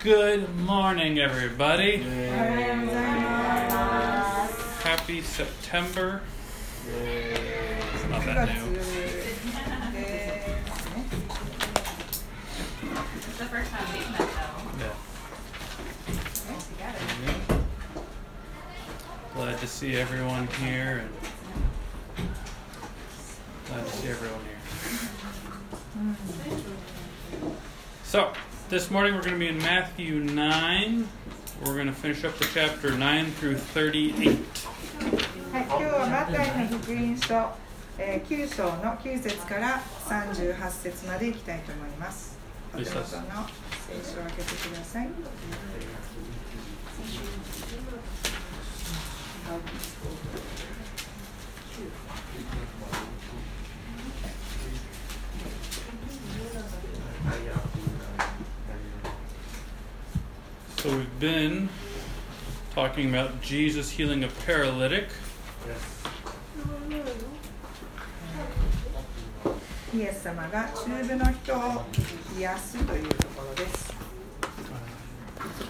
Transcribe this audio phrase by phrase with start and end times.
[0.00, 1.96] Good morning, everybody.
[4.84, 6.22] Happy September.
[6.86, 8.74] It's not that new.
[13.38, 14.62] The first time we met, though.
[14.78, 14.94] Yeah.
[19.34, 21.02] Glad to see everyone here.
[22.18, 22.28] And
[23.66, 26.16] glad to see everyone here.
[28.04, 28.32] So.
[28.69, 31.07] this morning we're going to be in Matthew 9.
[31.63, 34.25] We're going to finish up the chapter 9 through 38.
[35.51, 37.51] はい、今日はマタイの福音書、
[37.97, 42.37] えー、9章の9節から38節までいきたいと思います。
[42.73, 43.13] お手元の聖
[44.15, 45.09] 書を開けてください。
[60.77, 61.69] So, we've been
[62.75, 65.09] talking about Jesus healing a paralytic.
[69.95, 71.83] イエス様が中部の人を
[72.39, 73.93] 癒すというところです。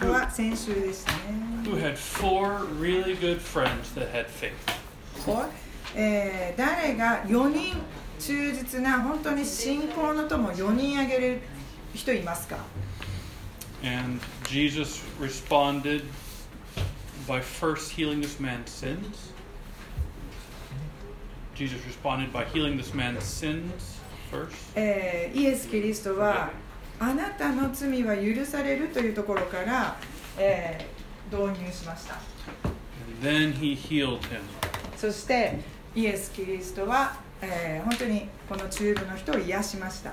[0.00, 1.18] これは先週でしたね。
[1.64, 4.52] who had four really good friends that had faith.
[5.24, 5.50] こう
[5.94, 7.76] えー誰が4人
[8.18, 11.40] 忠実な本当に信仰の友4人挙げる
[11.94, 12.56] 人いますか
[13.82, 16.02] And Jesus responded
[17.28, 19.32] by first healing this man's sins.
[21.54, 23.98] Jesus responded by healing this man's sins
[24.30, 24.56] first.
[24.74, 26.50] えーイエス・キリストは
[26.98, 29.96] あなたの罪は許されるというところから、
[30.38, 30.94] えー
[31.34, 32.14] 導入しました
[32.64, 34.40] And then he healed him.
[34.96, 35.58] そして
[35.94, 40.11] イエス・キリストは、 えー本当にこの中部の人を癒しました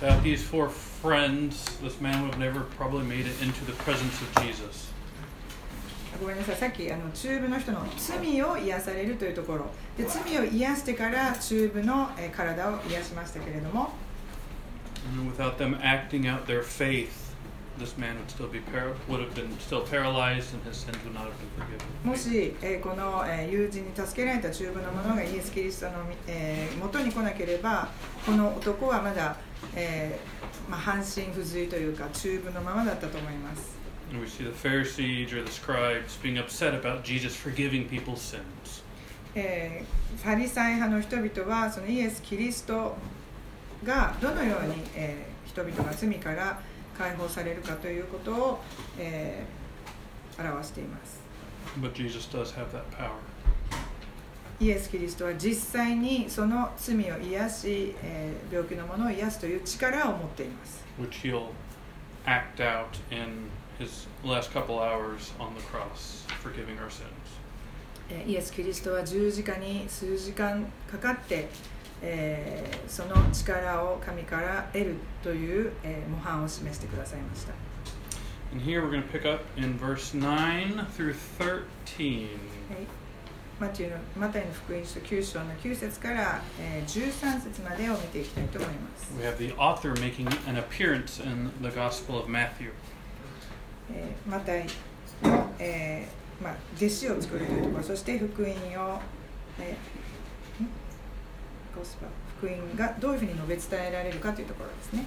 [0.00, 0.68] Without these four
[1.02, 4.92] friends, this man would have never probably made it into the presence of Jesus.
[6.20, 13.90] ごめんなさいさっきあの中部の人の罪を癒されるというところで罪を癒してから中部の、えー体を癒しましたけれども
[15.36, 17.27] without them acting out their faith,
[17.78, 21.14] this man would still be par- would have been still paralyzed, and his sins would
[21.14, 21.86] not have been forgiven.
[22.04, 25.92] もし、えーこの、えー友人に助けられた中部の者がイエス・キリストの、
[26.26, 27.88] えー元に来なければ
[28.26, 29.36] この男はまだ、
[29.74, 33.76] えーまあ、半身不随というか中部のままだったと思います
[34.10, 38.82] And we see the Pharisees or the scribes being upset about Jesus forgiving people's sins.
[39.34, 42.96] えーファリサイ派の人々はそのイエス・キリスト
[43.84, 46.60] がどのように、えー人々が罪から
[46.98, 48.58] 解放されるかということを、
[48.98, 49.58] えー
[50.40, 51.18] 表しています
[51.80, 53.10] But Jesus does have that power.
[54.60, 61.48] イエス・キリストは実際にその罪を癒し、えー病気の者を癒すという力を持っています which he'll
[62.26, 63.48] act out in
[63.80, 67.04] his last couple hours on the cross, forgiving our sins.
[68.10, 71.48] えーイエス・キリストは十字架に数時間かかって、
[72.02, 77.52] えーその力を神から得るという、えー模範を示してくださいました
[78.50, 81.42] And here we're going to pick up in verse 9 through 13.
[81.42, 82.86] はい、
[83.60, 92.70] マティのマタイの福音書9章の9節から、えー13節までを見ていきたいと思います、We have the author making an appearance in the Gospel of Matthew.
[93.92, 94.66] えーマタイ
[95.22, 98.54] の、えーまあ、弟子を作るというところそして福音を、
[99.60, 99.97] えーん
[101.77, 102.07] ゴスパ
[102.37, 105.05] 福音がどういうふうに述べ伝えられるかというところですね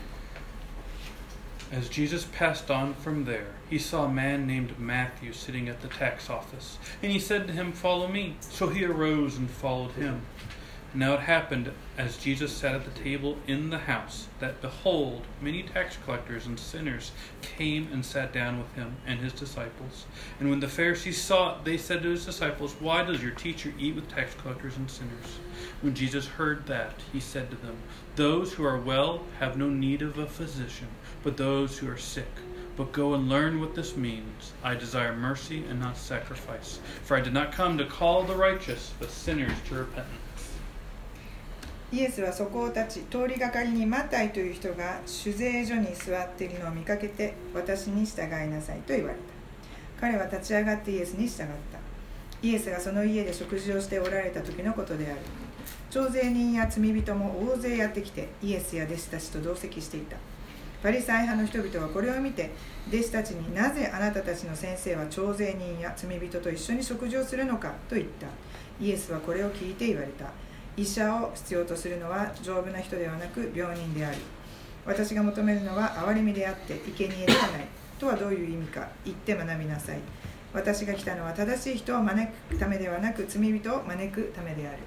[1.73, 5.89] As Jesus passed on from there, he saw a man named Matthew sitting at the
[5.89, 8.37] tax office, and he said to him, Follow me.
[8.39, 10.23] So he arose and followed him.
[10.94, 15.64] Now it happened, as Jesus sat at the table in the house, that behold, many
[15.64, 20.04] tax collectors and sinners came and sat down with him and his disciples.
[20.38, 23.74] And when the Pharisees saw it, they said to his disciples, Why does your teacher
[23.80, 25.40] eat with tax collectors and sinners?
[25.80, 27.78] When Jesus heard that, he said to them,
[28.18, 30.90] Those who are well have no need of a physician,
[31.24, 32.32] but those who are sick.
[32.76, 34.52] But go and learn what this means.
[34.62, 36.80] I desire mercy and not sacrifice.
[37.04, 40.21] For I did not come to call the righteous, but sinners to repentance.
[41.94, 49.22] イエスはそこを立ち通りがかりにマタイという人が酒税所に座っているのを見かけて私に従いなさいと言われた。
[50.00, 51.80] 彼は立ち上がってイエスに従った。
[52.42, 55.20] イエスがその家で食事をしておられた時のことである。
[55.90, 60.16] 徴税人や罪人も大勢やってきてイエスや弟子たちと同席していた。
[60.82, 62.52] パリサイ派の人々はこれを見て
[62.88, 68.28] 弟子たちになぜあなたたちの先生は徴税人や罪人と一緒に食事をするのかと言った。
[68.80, 70.32] イエスはこれを聞いて言われた。
[70.78, 74.18] 医者を必要とするのは丈夫な人ではなく病人である
[74.86, 77.68] 私が求めるのは憐れみであって生贄ではない
[78.00, 80.00] とはどういう意味か言って学びなさい。
[80.54, 84.80] 私が来たのは正しい人を招くためではなく罪人を招くためである。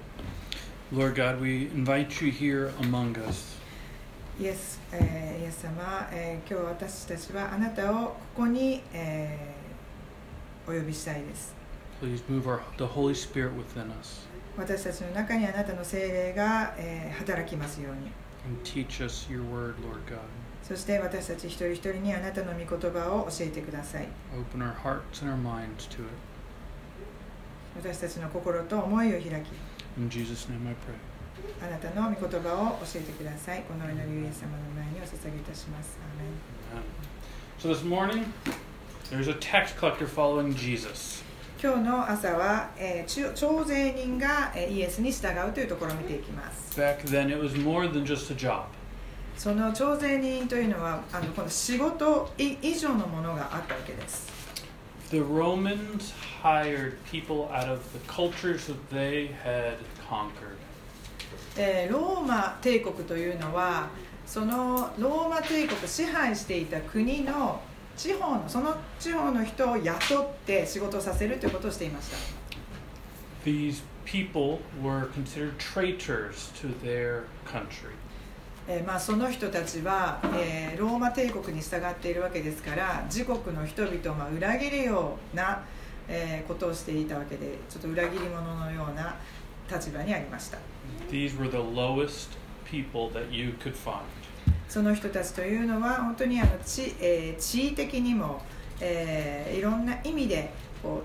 [0.93, 3.55] Lord God, we invite you here among us.
[4.39, 11.55] イエス,、えーイエス様、えー今日私たちはあなたをここに、えーお呼びしたいです。
[12.01, 14.24] Please move our, the Holy Spirit within us
[14.57, 18.11] 私たちの中にあなたの精霊が、えー、働きますように。
[20.63, 24.07] そして私たち一人一人にあなたの御言葉を教えてください。
[27.75, 29.25] 私たちの心と思いを開き。
[29.97, 31.65] In Jesus name I pray.
[31.65, 33.63] あなたの御言葉を教えてください。
[33.63, 35.99] この祈りをイエス様の前にお捧げいたします。
[36.01, 36.55] アーメン。
[37.59, 38.31] So this morning,
[39.09, 41.24] there's a tax collector following Jesus.
[41.61, 48.63] 今日の朝は、えー徴税人が、えーイエスに従うというところを見ていきます Back then, it was more than just a job.
[49.37, 54.27] その徴税人というのはあのこの仕事い以上のものがあったわけです
[55.11, 59.75] The Romans hired people out of the cultures that they had
[60.09, 60.55] conquered.
[61.57, 63.87] えーローマ帝国というのは
[64.25, 67.61] そのローマ帝国支配していた国の
[67.97, 72.17] 地方のその地方の人を雇って仕事をさせるということをしていました
[73.45, 77.91] These people were considered traitors to their country.
[78.67, 85.63] えーまあ、その人たちは、えーローマ帝国に従っているわけですから自国の人々をまあ裏切るような、
[86.07, 89.15] えーことをしていたわけでちょっと裏切り者のような
[89.71, 90.57] 立場にありました
[91.11, 92.29] These were the lowest
[92.65, 94.01] people that you could find.
[94.69, 98.41] その人たちというのは本当にあの地,、えー地位的にも、
[98.81, 100.49] えーいろんな意味で
[100.81, 101.03] こ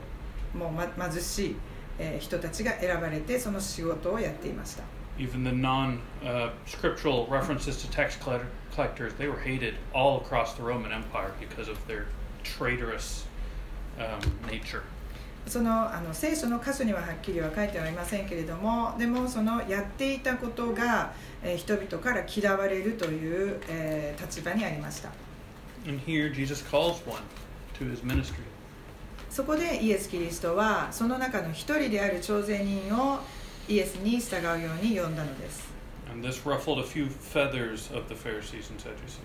[0.55, 1.57] うもう、ま、貧しい、
[1.99, 4.83] えー人たちが選ばれてその仕事をやっていました
[5.19, 10.55] Even the non uh, scriptural references to tax collect- collectors, they were hated all across
[10.55, 12.07] the Roman Empire because of their
[12.43, 13.27] traitorous
[13.99, 14.19] um,
[14.51, 14.83] nature.
[15.51, 21.13] そのあの聖書の箇所にははっきりは書いてはいませんけれどもでもそのやっていたことが、
[21.43, 25.11] えー人々から嫌われるという、えー立場にありました
[25.89, 27.21] And here Jesus calls one
[27.79, 28.45] to his ministry.
[29.29, 33.19] そこでイエス・キリストはその中の一人である徴税人を
[33.69, 35.69] イエスに従うように呼んだのです
[36.13, 39.21] And this ruffled a few feathers of the Pharisees and Sadducees,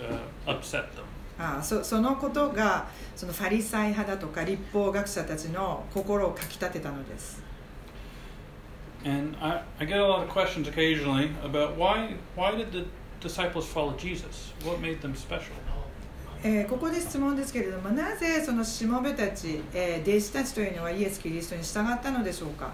[0.00, 1.04] uh, upset them.
[1.38, 2.86] ああそ,そのことが
[3.16, 7.42] そのファリサイ派だとか立法学者たちの心をかきたてたのです。
[16.68, 22.70] ここで質問ですけれども、なぜそのしもべたち、えー、弟子たちというのはイエス・キリストに従ったのでしょうか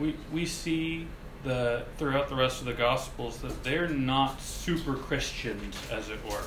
[0.00, 1.06] ？We, we see
[1.44, 6.42] The, throughout the rest of the Gospels, that they're not super Christians, as it were.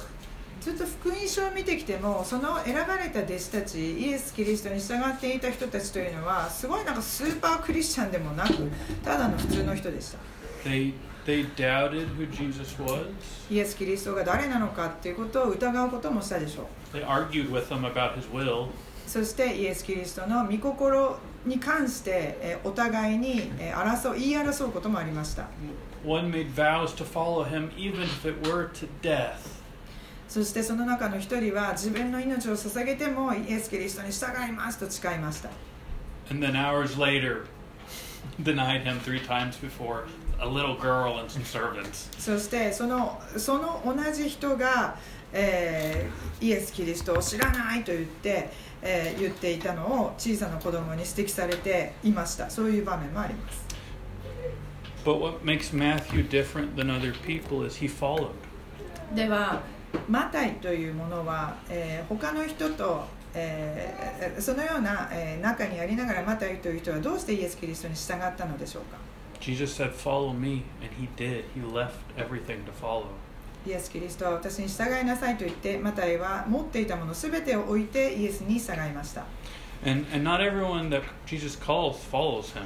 [0.62, 8.54] ずっと福音書を見てきてもその選ばれた弟子たちイエス・キリストに従っていた人たちというのはすごいなんかスーパークリスチャンでもなく
[9.04, 10.20] ただの普通の人でした
[10.64, 10.94] They
[11.26, 13.06] they doubted who Jesus was?
[13.50, 18.68] イエス・キリストが誰なのかっていうことを疑うこともしたでしょう They argued with him about his will.
[19.08, 25.48] そしてイエス・キリストの御心に関してえーお互いにえー争う言い争うこともありました
[26.06, 29.61] One made vows to follow him even if it were to death.
[30.32, 35.50] そしてその中の一人は自分の命を捧げてもイエス・キリストに従いますと誓いました
[36.30, 37.48] And then hours later,
[38.42, 40.06] denied him three times before
[40.40, 42.10] a little girl and some servants.
[42.18, 44.96] そしてそのその同じ人が、
[45.34, 48.50] えーイエス・キリストを知らないと言って、
[48.82, 53.66] えー言っていたのを小さな子供に指摘されていましたそういう場面もあります
[55.04, 58.30] But what makes Matthew different than other people is he followed.
[59.14, 59.62] では
[60.10, 68.98] マタイというものは、えー他の人と、えーそのような、えー中にありながらマタイという人はどうしてイエス・キリストに従ったのでしょうか
[69.40, 71.46] ？Jesus said, Follow me, and he did.
[71.56, 73.06] He left everything to follow.
[73.66, 79.24] イエス・キリストは私に従いなさいと言ってマタイは持っていたもの全てを置いてイエスに従いました
[79.86, 82.64] And, and not everyone that Jesus calls follows him.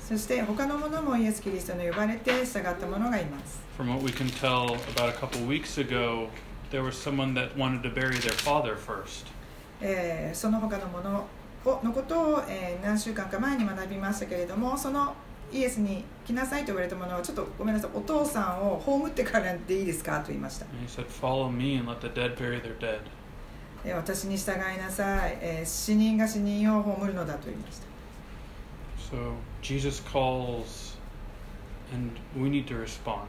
[0.00, 6.28] そして他の者もイエス・キリストに呼ばれて従った者がいます From what we can tell, about a couple weeks ago,
[6.70, 9.26] there was someone that wanted to bury their father first.
[9.80, 11.26] えーその他のもの
[11.64, 15.14] をのことを、えー何週間か前に学びましたけれどもその
[15.52, 23.00] イエスに来なさいと言われたものはちょっとごめんなさいお父さんを葬ってからでいいですかと言いました he said, Follow me and let the dead bury their dead.
[23.84, 27.86] えー私に従いなさい、えー死人が死人を葬るのだと言いました
[29.14, 30.96] So Jesus calls,
[31.92, 33.26] and we need to respond.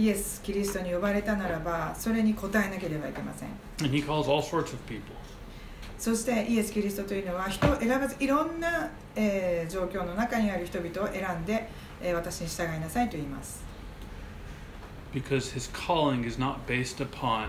[0.00, 3.48] イエス・キリストに呼ばれたならばそれに応えなければいけません
[3.82, 5.02] And he calls all sorts of people.
[5.98, 11.68] そしてイエス・キリストというのは人を選ばずいろんな、えー状況の中にある人々を選んで、
[12.00, 13.62] えー私に従いなさいと言います
[15.12, 17.48] Because his calling is not based upon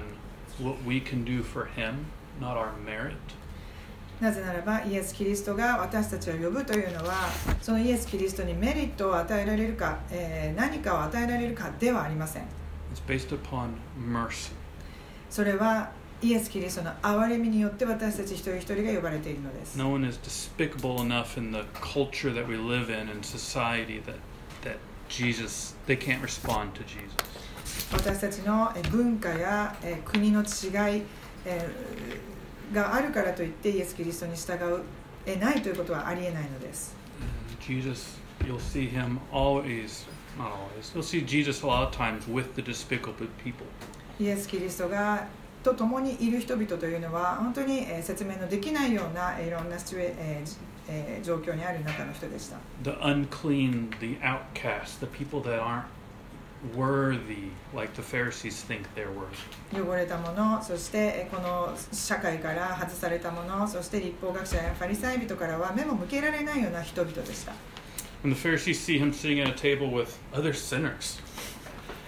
[0.59, 2.07] what we can do for him,
[2.41, 3.15] not our merit.
[4.21, 7.27] なぜならばイエス・キリストが私たちを呼ぶというのは
[7.61, 12.43] そのイエス・キリストにメリットを与えられるか、えー何かを与えられるかではありません.
[15.29, 24.15] それはイエス・キリストの憐れみによって私たち一人一人が呼ばれているのです No one is despicable enough in the culture that we live in and society that
[24.63, 24.77] that
[25.09, 27.15] Jesus they can't respond to Jesus.
[27.91, 31.03] 私たちのえー文化やえー国の違い
[31.45, 32.30] えー
[32.73, 34.81] があるからといってイエス・キリストに従う
[35.25, 36.95] えないということはありえないのです
[37.59, 40.05] Jesus, you'll see him always,
[40.37, 40.91] not always.
[40.95, 43.65] You'll see Jesus a lot of times with the despicable people.
[44.19, 45.27] イエス・キリストが
[45.63, 55.83] と共にいる人々というのは本当にえー説明のできないようなえーいろんなシチュエ状況にある中の人でした The unclean, the outcast, the people that aren't
[56.74, 59.36] worthy like the Pharisees think they're worthy.
[59.72, 67.52] 汚れたものそしてえーこの社会から外されたものそして立法学者やファリサイ人からは目も向けられないような人々でした
[68.24, 71.20] And the Pharisees see him sitting at a table with other sinners.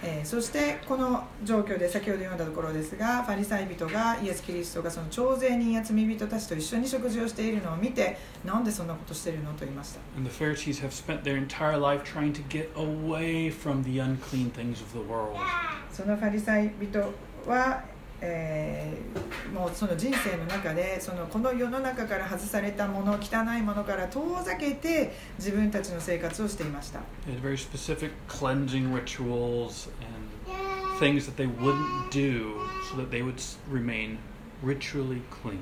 [0.06, 13.98] えーそしてこの状況で先ほど読んだところですがファリサイ人がイエス・キリストがその徴税人や罪人たちと一緒に食事をしているのを見てなんでそんなことしてるのと言いました And the Pharisees have spent their entire life trying to get away from the
[14.00, 15.36] unclean things of the world.
[15.92, 17.00] そのファリサイ人
[17.46, 17.84] は、
[18.24, 19.04] えー
[19.54, 32.56] もうその人生の中でそのこの世の中から外されたもの汚いものから遠ざけて自分たちの生活をしていました They had very specific cleansing rituals and things that they wouldn't do
[32.90, 33.40] so that they would
[33.70, 34.18] remain
[34.64, 35.58] ritually clean.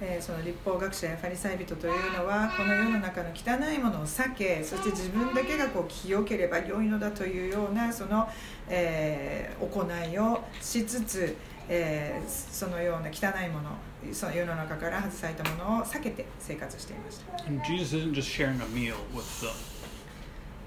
[0.00, 8.28] えーその立法学者やファリサイ人というのはこの世の中の汚いものを避けそして自分だけがこう清ければ良いのだというようなその、
[8.68, 11.36] えー行いをしつつ、
[11.74, 13.70] えー、そのような汚いもの、
[14.12, 17.50] その世の中から外されたものを避けて生活していました。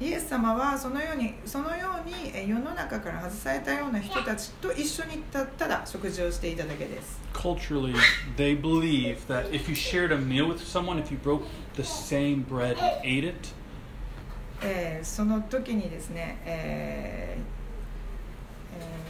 [0.01, 7.21] イエス様はそのように,そのように世の中から外されたような人たちと一緒にた,だ食事をしていただけです。
[14.63, 17.54] ええ、その時にですね、えー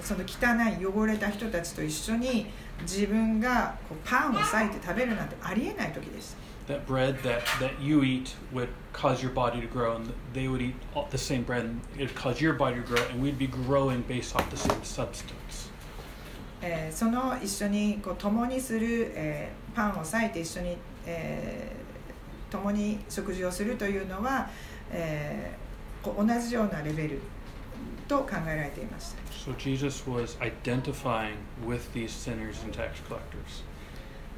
[0.01, 2.45] その汚い汚れた人たちと一緒に
[2.81, 6.29] 自分がこうパンを裂いて食べるなんてありえない時でし
[6.67, 10.62] た that bread that, that you eat would cause your body to grow, and they would
[10.63, 13.38] eat all the same bread, and it would cause your body to grow, and we'd
[13.38, 15.69] be growing based off the same substance.
[16.63, 24.50] えーその一緒にこう共にする、えーパンを裂いて一緒に、えー共に食事をするというのは、
[24.91, 27.19] えーこう同じようなレベル
[28.07, 29.21] と考えられていました
[29.51, 31.35] So Jesus was identifying
[31.67, 33.63] with these sinners and tax collectors.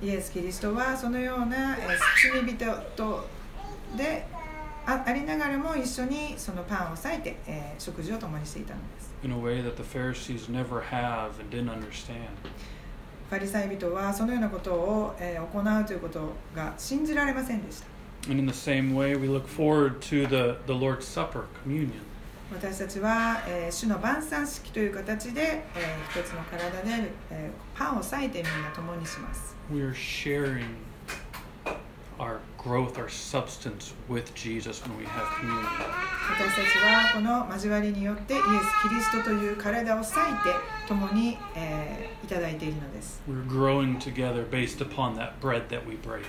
[0.01, 1.97] イエス・キリストはそのような、えー
[2.31, 3.27] 罪人と
[3.95, 4.25] で
[4.85, 12.27] あありながらも一緒にそのパンを裂いて、えー食事を共にしていたのです in a way that the Pharisees never have and didn't understand.
[13.29, 17.87] ファリサイ人はそのようなことを、えー行うということが信じられませんでした
[18.29, 22.01] And in the same way, we look forward to the, the Lord's Supper, communion.
[22.53, 25.41] 私たちは、えー主の晩餐式という形で、
[25.75, 30.63] えー一つの体で、えーパンを裂いてみんな共にします We are sharing
[32.17, 35.65] our growth, our substance with Jesus when we have communion.
[36.29, 38.43] 私たちはこの交わりによってイエス・
[38.89, 40.19] キリストという体を裂いて
[40.87, 46.23] 共に、えーいただいているのです We're growing together based upon that bread that we break.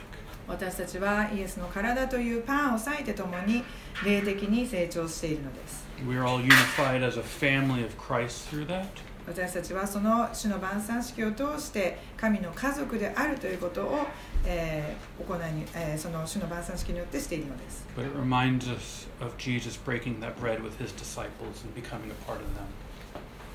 [0.47, 3.63] 私たちはイエスの体というパンを裂いて共に
[4.05, 8.87] 霊的に成長しているのです We're all unified as a family of Christ through that.
[9.27, 14.07] 私たちはその主の晩餐式を通して神の家族であるということを、
[14.47, 22.15] えー行いに、えーその主の晩餐式によってしているのです But it reminds us of Jesus breaking that bread with his disciples and becoming a
[22.27, 22.65] part of them.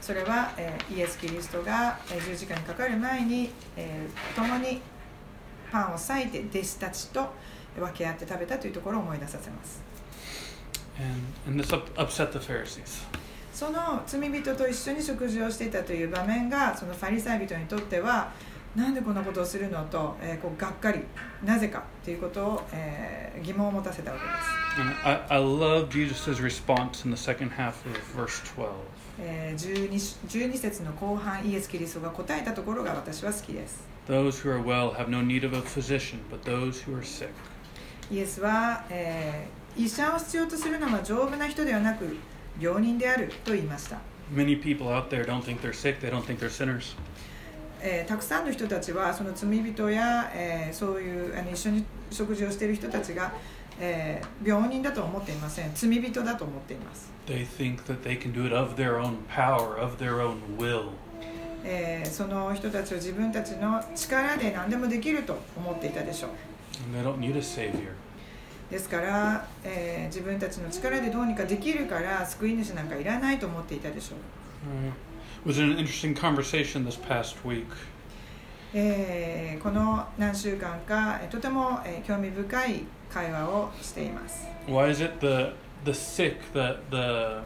[0.01, 4.79] それは、えーイエス・キリストが、えー十字架にかかる前に、えー共に
[5.71, 7.33] パンを裂いて弟子たちと
[7.79, 9.81] 分け合って食べたというところを思い出させます
[13.53, 18.31] その罪人と一緒に食事をしていたという場面がそのファリサイ人にとっては
[18.75, 21.01] なんでこんなことをするのと、えー、こうがっかり
[21.43, 25.07] なぜかということを、えー、疑問を持たせたわけです。
[25.07, 25.89] I, I love
[30.27, 30.57] 12.
[30.57, 33.83] 節の後半、イエス・キリストが答えたところが私は好きです。
[38.09, 42.15] イエスは、えー、医者を必要とするのは丈夫な人ではなく
[42.59, 43.97] 病人であると言いました、
[44.31, 46.95] Many people out there don't think they're sick, they don't think they're sinners.
[47.81, 53.33] えーたくさんの人たちはその罪人や、えーそういうあの一緒に食事をしている人たちが、
[53.79, 60.89] えー病人だと思っていません罪人だと思っています、They think that they can do it of their own power, of their own will.
[61.65, 66.29] えーその人たちを自分たちの力で何でもできると思っていたでしょう
[66.85, 67.93] And they don't need a savior.
[68.73, 74.19] ですから、えー自分たちの力でどうにかできるから救い主なんかいらないと思っていたでしょう。
[75.47, 77.65] It was an interesting conversation this past week.
[78.73, 84.47] えーこの何週間かえーとても、えー興味深い会話をしています。
[84.67, 85.53] Why is it the
[85.85, 87.43] the sick, the the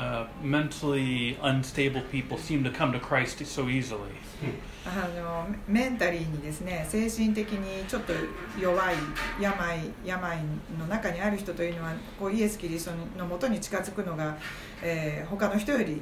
[0.00, 4.16] uh, mentally unstable people seem to come to Christ so easily?
[4.86, 8.14] あのメンタリーにですね精神的にちょっと
[8.58, 8.94] 弱い
[9.38, 10.38] 病病
[10.78, 14.38] の中にある人というのはこうイエス・キリストのもとに近づくのが、
[14.82, 16.00] えー他の人より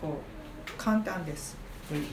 [0.00, 1.56] こう簡単です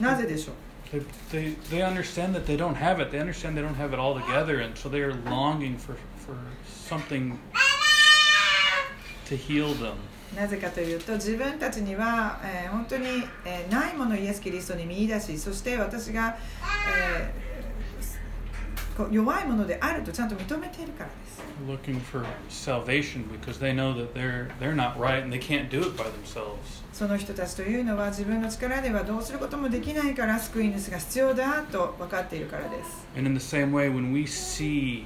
[0.00, 0.54] なぜでしょう
[0.90, 3.10] they, they, they understand that they don't have it.
[3.10, 6.36] They understand they don't have it all together, and so they are longing for, for
[6.66, 7.38] something
[9.26, 9.98] to heal them.
[10.34, 13.06] なぜかというと自分たちには、えー本当に、
[13.44, 16.36] えーないものをイエス・キリストに見出しそして私が、
[17.08, 17.46] えー
[19.12, 25.80] 弱いものであるとちゃんと認めているからです Looking for salvation because they know that they're they're not right and they can't do
[25.82, 26.82] it by themselves.
[26.94, 35.04] その人たちというのは自分の力ではどうすることもできないから救い主が必要だと分かっているからです And in the same way, when we see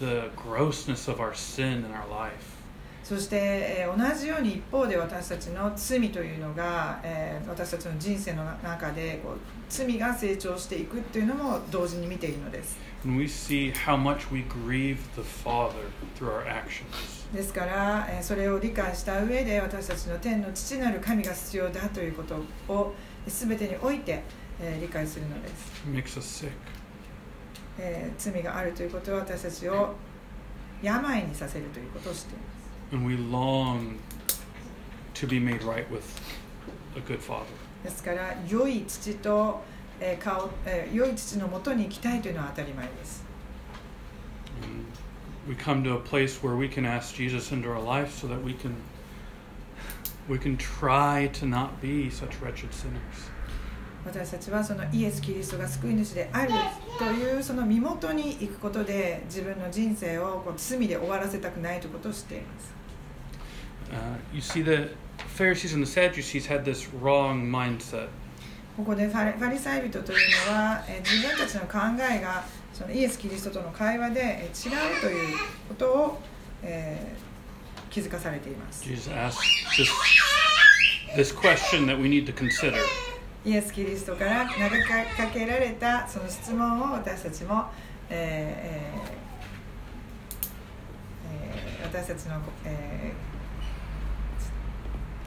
[0.00, 2.51] the grossness of our sin in our life,
[3.12, 9.36] そして、えー同じように一方で私たちの罪というのが、えー私たちの人生の中でこう
[9.68, 12.78] 罪が成長していくっていうのも同時に見ているのです。
[17.34, 22.36] ですから、えーそれを理解した上で私たちの天の父なる神が必要だということ
[22.72, 22.94] を
[23.26, 24.22] 全てにおいて、
[24.58, 26.50] えー理解するのです、it makes us sick.
[27.78, 29.94] えー罪があるということは私たちを
[30.80, 32.51] 病にさせるということを知っています
[32.92, 33.98] And we long
[35.14, 36.04] to be made right with
[36.94, 37.46] a good Father.
[37.82, 39.60] ですから良い父と、
[39.98, 43.24] えー顔えー良い父のもとに行きたいというのは当たり前です
[45.48, 48.42] we come to a place where we can ask Jesus into our life so that
[48.44, 48.76] we can
[50.28, 53.30] we can try to not be such wretched sinners.
[54.04, 56.52] 私たちはそのイエス・キリストが救い主である
[56.98, 62.81] というその身元に行くことで自分の人生をこう罪で終わらせたくないということを知っています
[64.32, 64.90] you see the
[65.36, 68.08] Pharisees and the Sadducees had this wrong mindset.
[68.76, 71.78] ここでファリサイ人というのは、えー、自分たちの考
[72.10, 75.36] えがそのイエス・キリストとの会話で、えー、違うという
[75.68, 76.18] ことを、
[76.62, 78.88] えー、気づかされています。
[78.88, 78.96] イエ
[83.60, 87.66] ス・キリストから投げかけられたその質問を私たちも、
[88.08, 89.22] えー
[91.30, 93.31] えー、私たちの、えー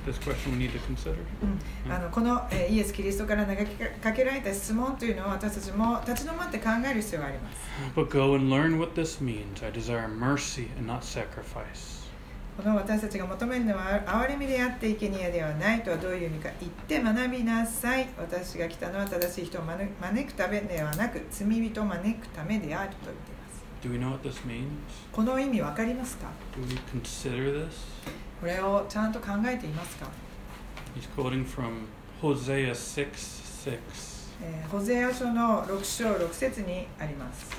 [0.06, 1.15] This question we need to consider?
[1.15, 1.15] ー
[1.86, 7.58] うんあのこの、えーイエス・キリストから投げかけられた質問というのを私たちも立ち止まって考える必要があります
[7.96, 9.65] But go and learn what this means.
[9.65, 12.06] I desire mercy and not sacrifice.
[12.58, 24.68] この私たちが求めるのは憐れみであって生贄ではないとはどういう意味か言って学びなさい私が来たのは正しい人を招招くためではなく罪人を招くためであると言っています Do we know what this means?
[25.12, 27.72] この意味わかりますか？Do we consider this?
[28.45, 30.05] これをちゃんと考えていますか、
[30.95, 31.88] He's quoting from
[32.21, 33.10] Hosea 6
[33.65, 33.79] 6.
[34.43, 37.49] えーホゼア書の6章6節にあります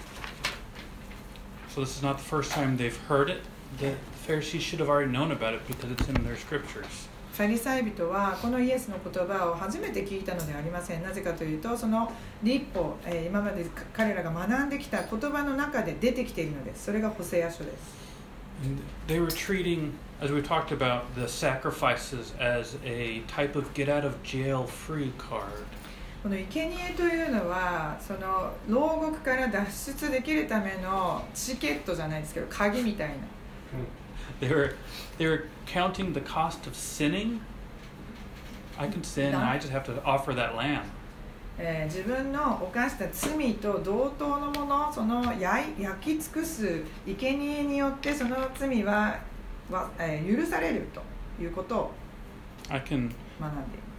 [1.75, 3.41] So this is not the first time they've heard it.
[3.81, 3.97] The
[4.29, 7.09] Pharisees should have already known about it because it's in their scriptures.
[7.33, 12.13] ファリサイ人はこのイエスの言葉を初めて聞いたのではありませんなぜかというとその
[12.45, 18.07] 立法、えー今まで彼らが学んできた言葉の中で出てきているのですそれがホセア書です
[18.65, 23.90] And they were treating, as we talked about, the sacrifices as a type of get
[23.90, 25.66] out of jail free card.
[26.24, 33.16] この生贄というのはその牢獄から脱出できるためのチケットじゃないですけど鍵みたいな
[34.40, 34.76] They were,
[35.18, 37.40] they were counting the cost of sinning.
[38.78, 40.84] I can sin, and I just have to offer that lamb.
[41.58, 49.20] えー自分の犯した罪と同等のものその焼い焼き尽くす生贄によってその罪は
[49.71, 51.03] は、えー許されると
[51.43, 51.93] いうことを
[52.71, 53.13] 学んでいま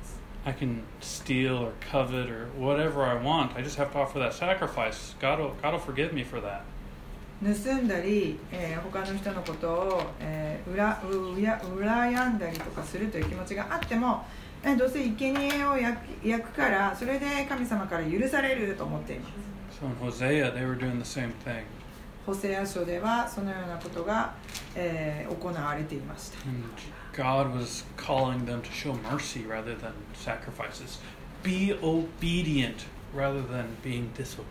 [0.04, 3.54] す I can steal or covet or whatever I want.
[3.58, 5.14] I just have to offer that sacrifice.
[5.20, 6.62] God will, God will forgive me for that.
[7.44, 11.00] 盗んだり、えー他の人のことを、えー、裏
[11.36, 14.26] うや羨んだりとかするという気持ちがあっても、
[14.64, 19.32] えーどうせ生贄を焼く焼くからそれで神様から許されると思っています
[19.80, 21.64] So in Hosea, they were doing the same thing.
[22.28, 24.34] ホセア書ではそのようなことが、
[24.76, 26.38] えー行われていました
[27.13, 31.00] God was calling them to show mercy rather than sacrifices.
[31.42, 32.86] Be obedient
[33.16, 34.44] rather than being disobedient.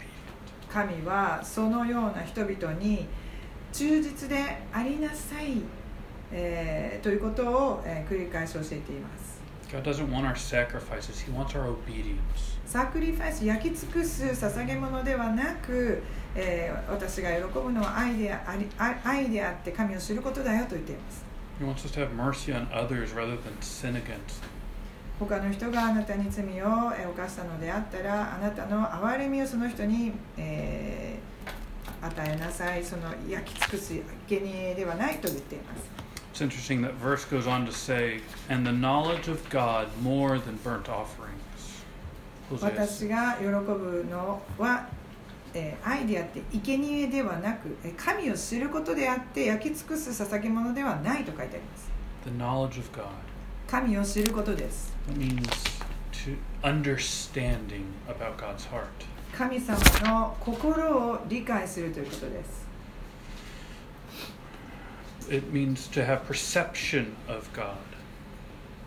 [0.69, 3.07] 神はそのような人々に
[3.73, 4.37] 忠実で
[4.73, 5.63] ありなさい、
[6.33, 9.37] えーということを、えー繰り返し教えています
[9.71, 12.57] God doesn't want our sacrifices, He wants our obedience.
[12.67, 16.03] サクリファイス焼き尽くす捧げ物ではなく、
[16.39, 21.25] えー、私が喜ぶのは愛でア,りあ愛であって神を知ることだよと言っています。
[25.19, 26.67] 他の人があなたに罪を
[27.17, 33.95] 犯したのであったらあなたの憐れみをその人に、えー、与えなさいその焼き尽くす
[34.29, 36.07] 生贄ではないと言っています。
[42.61, 44.87] 私が喜ぶのは
[45.59, 51.91] えー愛であって生贄ではなくえー神を知ることであって焼き尽くす捧げ物ではないと書いてあります
[52.25, 53.07] the knowledge of God.
[53.67, 55.49] 神を知ることです That means
[56.13, 58.85] to understanding about God's heart.
[59.37, 59.79] 神様
[60.11, 62.67] の心を理解するということです
[65.29, 67.75] It means to have perception of God.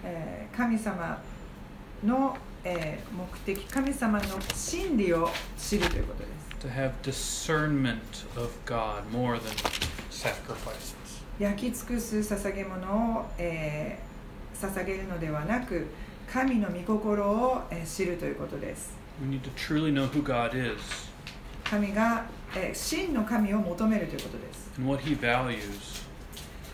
[0.03, 1.21] えー神様
[2.03, 9.55] の、えー目的神様の真理を知るということです To have discernment of God more than
[10.09, 10.93] sacrifices.
[11.39, 14.09] 焼き尽くす捧げ物を、えー
[14.59, 15.87] 捧げるのではなく
[16.29, 18.91] 神の御心を、えー知るということです
[19.21, 20.81] We need to truly know who God is
[21.63, 26.03] 神が、えー真の神を求めるということです and what He values.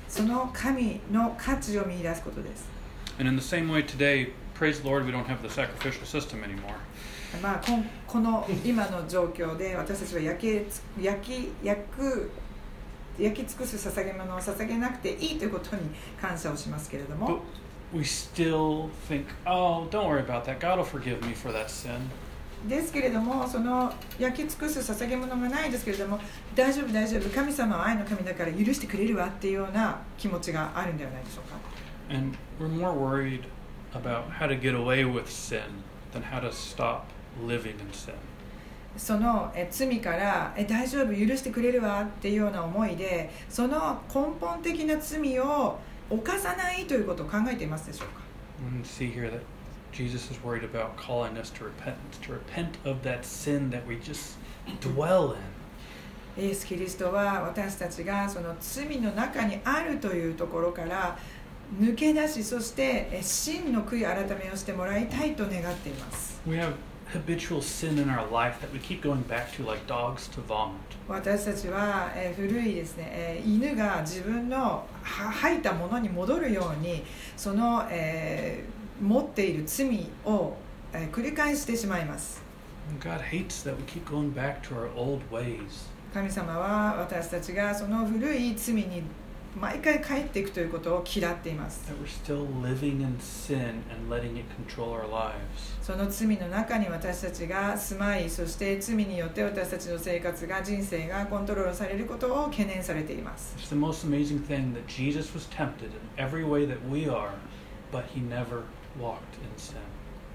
[0.10, 2.68] その神の価値を見出すことです
[3.20, 6.44] And in the same way today, praise the Lord, we don't have the sacrificial system
[6.44, 6.76] anymore.
[7.42, 12.32] まあ、こんこの今の状況で私たちは焼き焼き焼く
[13.18, 15.82] 焼き尽くす捧げ物を捧げなくていいということに
[16.22, 17.40] 感謝をしますけれども
[17.94, 20.60] we still think, oh, don't worry about that.
[20.60, 22.10] God will forgive me for that sin.
[22.68, 26.20] ですけれどもその焼き尽くす捧げ物がないですけれども
[26.56, 31.60] 大丈夫大丈夫神様は愛の神だから許してくれるわっていうような気持ちがあるんではないでしょうか
[32.10, 33.44] And we're more worried
[33.94, 35.62] about how to get away with sin
[36.12, 37.04] than how to stop
[37.44, 38.14] living in sin.
[38.98, 45.78] そのえ罪からえ大丈夫許してくれるわっていうような思いでその根本的な罪を
[46.10, 48.22] 犯さないということを考えていますでしょうか
[48.84, 49.42] ？See here that
[49.92, 53.98] Jesus is worried about calling us to repentance, to repent of that sin that we
[53.98, 54.38] just
[54.80, 55.56] dwell in.
[56.38, 61.18] イエス・キリストは私たちがその罪の中にあるというところから
[61.80, 66.74] 抜け出しそしてえ真の悔い改めをしてもらいたいと願っています We have
[67.14, 70.76] habitual sin in our life that we keep going back to, like dogs to vomit.
[71.08, 77.04] 私たちは、えー、古いですね、えー、犬が自分の吐いたものに戻るように
[77.38, 80.56] その、えー、持っている罪を、
[80.94, 82.42] えー、繰り返してしまいます
[86.14, 89.04] 神様は私たちがその古い罪に
[89.60, 91.90] 毎回帰っていくということを嫌っています。
[95.82, 103.56] その罪の中に私たちが住まい、そして罪によって私たちの生活が人生がコントロールされることを懸念されています。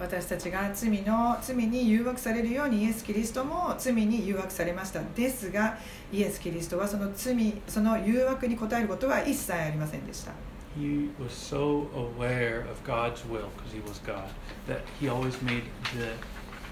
[0.00, 5.76] 私たちが罪の罪に誘惑されるようにイエス・キリストも罪に誘惑されましたですが
[6.10, 10.32] イエス・キリストはその罪その誘惑に応えることは一切ありませんでした
[10.78, 14.28] He was so aware of God's will because he was God
[14.66, 16.14] that he always made the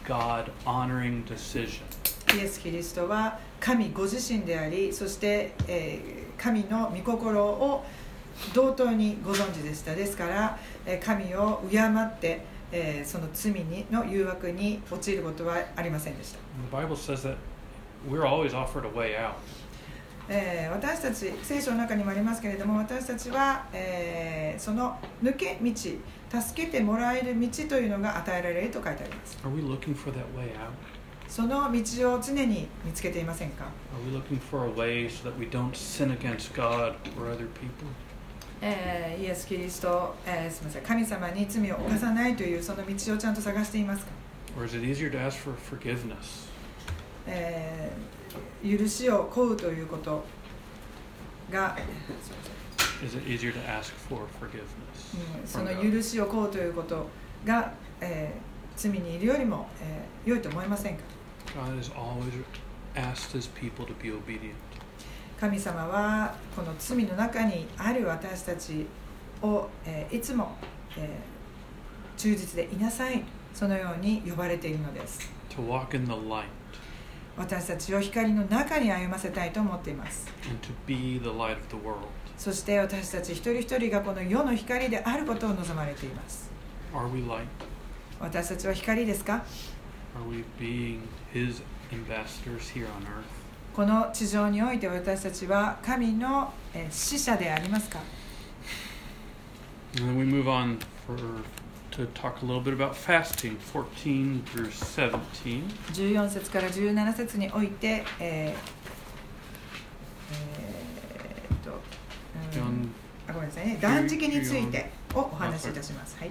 [0.07, 1.83] God honoring decision.
[2.35, 7.85] イエス・キリストは神ご自身でありそして、えー神の御心を
[8.55, 16.39] 同等にご存知でしたですから、えー神を敬って、えー、その罪にの誘惑に陥ることはありませんでした。
[20.71, 25.73] 私たち、聖書の中にもありますけれども、私たちは、えー、その抜け道、
[26.41, 29.39] 助けてもらえる道というのが与えられると書いてあります。
[31.27, 33.65] その道を常に見つけていませんか？
[38.61, 44.11] えー、イエス・キリスト、えー、すみません、神様に罪を犯さないというその道をちゃんと探していますか
[44.57, 44.67] ？For、
[47.27, 47.93] え、
[48.65, 50.25] 許しを請うということ
[51.53, 51.77] が、
[55.47, 57.07] その許しを請うということ
[57.45, 61.03] が、えー、罪にいるよりも、えー、良いと思いませんか？
[65.41, 68.87] 神様はこの罪の中にある私たち
[69.43, 70.57] を、えーいつも、
[70.97, 71.39] えー
[72.19, 73.23] 忠実でいなさい
[73.55, 76.47] そのように呼ばれているのです To walk in the light
[77.37, 82.09] 私たちを光の中に歩ませたいと思っています and to be the light of the world.
[82.37, 86.51] そして私たち一人一人がこの世の光であることを望まれています
[86.93, 87.45] Are we light?
[88.19, 89.45] 私たちは光ですか
[90.17, 93.38] ？Are we being his ambassadors here on earth?
[93.79, 96.53] この地上において私たちは神の
[96.91, 98.01] 死者でありますか
[105.93, 108.55] ？14節から17節において、えー
[110.33, 111.71] えーと、
[113.29, 113.79] あごめんなさいね。
[113.81, 116.19] 断食についてお話しいたします。
[116.19, 116.31] はい、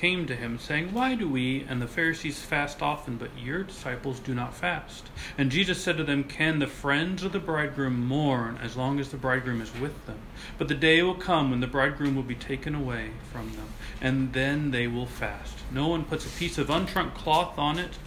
[0.00, 4.18] came to him, saying, Why do we and the Pharisees fast often, but your disciples
[4.18, 5.10] do not fast?
[5.36, 9.10] And Jesus said to them, Can the friends of the bridegroom mourn as long as
[9.10, 10.18] the bridegroom is with them?
[10.56, 13.68] But the day will come when the bridegroom will be taken away from them,
[14.00, 15.58] and then they will fast.
[15.70, 17.98] No one puts a piece of unshrunk cloth on it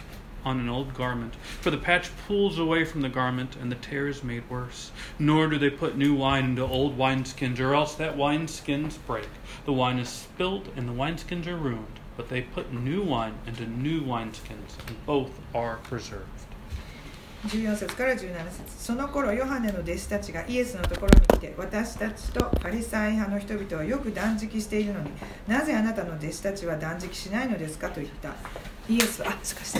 [0.45, 4.07] on an old garment, for the patch pulls away from the garment, and the tear
[4.07, 4.91] is made worse.
[5.17, 9.29] Nor do they put new wine into old wineskins, or else that wineskins break.
[9.65, 11.99] The wine is spilt, and the wineskins are ruined.
[12.17, 16.45] But they put new wine into new wineskins, and both are preserved.
[17.47, 25.09] 14節から17節その頃ヨハネの弟子たちがイエスのところに来て私たちとパリサイ派の人々はよく断食しているのに
[25.47, 28.33] なぜあなたの弟子たちは断食しないのですかと言った
[28.89, 29.77] イエスはあしかし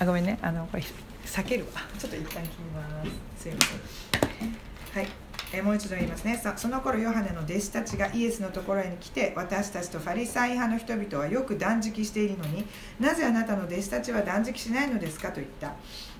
[0.00, 0.38] あごめんね。
[0.40, 0.82] あのこれ
[1.26, 1.82] 避けるわ。
[1.98, 3.04] ちょっと一旦切りま
[3.36, 3.42] す。
[3.42, 5.02] すいません。
[5.02, 5.08] はい。
[5.52, 6.38] えもう一度言いますね。
[6.38, 12.64] さその頃ヨハネの弟子たちがイエスのところに来て私たちとファリサイ派の人々はよく断食しているのに
[12.98, 15.74] なぜあなたの弟子たちは断食しないのですかと言った。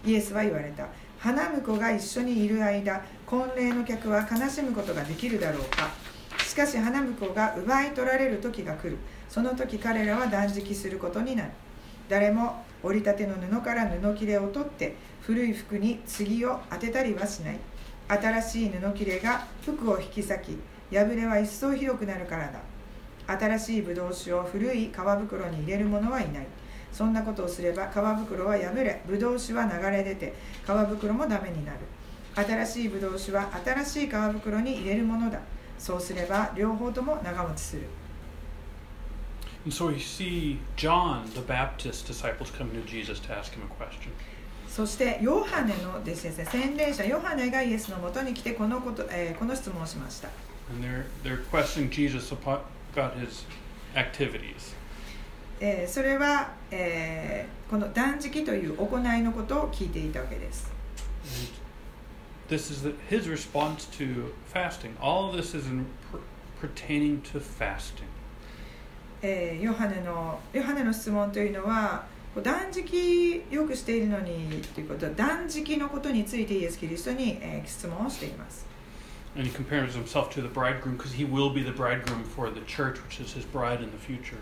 [0.05, 0.87] イエスは言われた。
[1.19, 5.89] 花婿が一緒にいる間婚礼の客は悲しむことができるだろうか。
[6.45, 8.99] しかし花婿が奪い取られる時が来る。
[9.31, 11.51] その時彼らは断食することになる。
[12.11, 17.59] 誰も折りたての布から布切れを取って古い服に継を当てたりはしない。
[18.09, 20.59] 新しい布切れが服を引き裂き
[20.93, 22.61] 破れは一層ひどくなるからだ。
[23.39, 26.47] 新しいブドウ酒を古い皮袋に入れる者はいない。
[26.93, 31.79] そんなことをすれば皮袋は破れブドウ酒は流れ出て皮袋もダメになる。
[32.35, 35.39] 新しいブドウ酒は新しい皮袋に入れるものだ。
[35.79, 37.83] そうすれば両方とも長持ちする。
[39.66, 44.12] And so we see John the Baptist disciples coming to Jesus to ask him a question.
[44.68, 50.28] そしてヨハネの弟子ですね洗礼者ヨハネがイエスのもとに来てこのこと、えーこの質問をしました
[50.70, 52.62] And they're, they're questioning Jesus about
[52.94, 53.46] about his
[53.96, 54.76] activities.
[55.62, 60.70] えーそれは、えーこの断食という行いのことを聞いていたわけです
[61.24, 61.48] And
[62.48, 64.96] this is the, his response to fasting.
[65.02, 66.20] All of this is in, per,
[66.62, 68.08] pertaining to fasting.
[69.23, 72.05] えーヨハネのヨハネの質問というのは
[72.43, 78.67] 断食よくしているのにということは断食のことについてイエス・キリストに、えー質問をしています。
[79.37, 82.97] And he compares himself to the bridegroom because he will be the bridegroom for the church,
[83.09, 84.39] which is his bride in the future.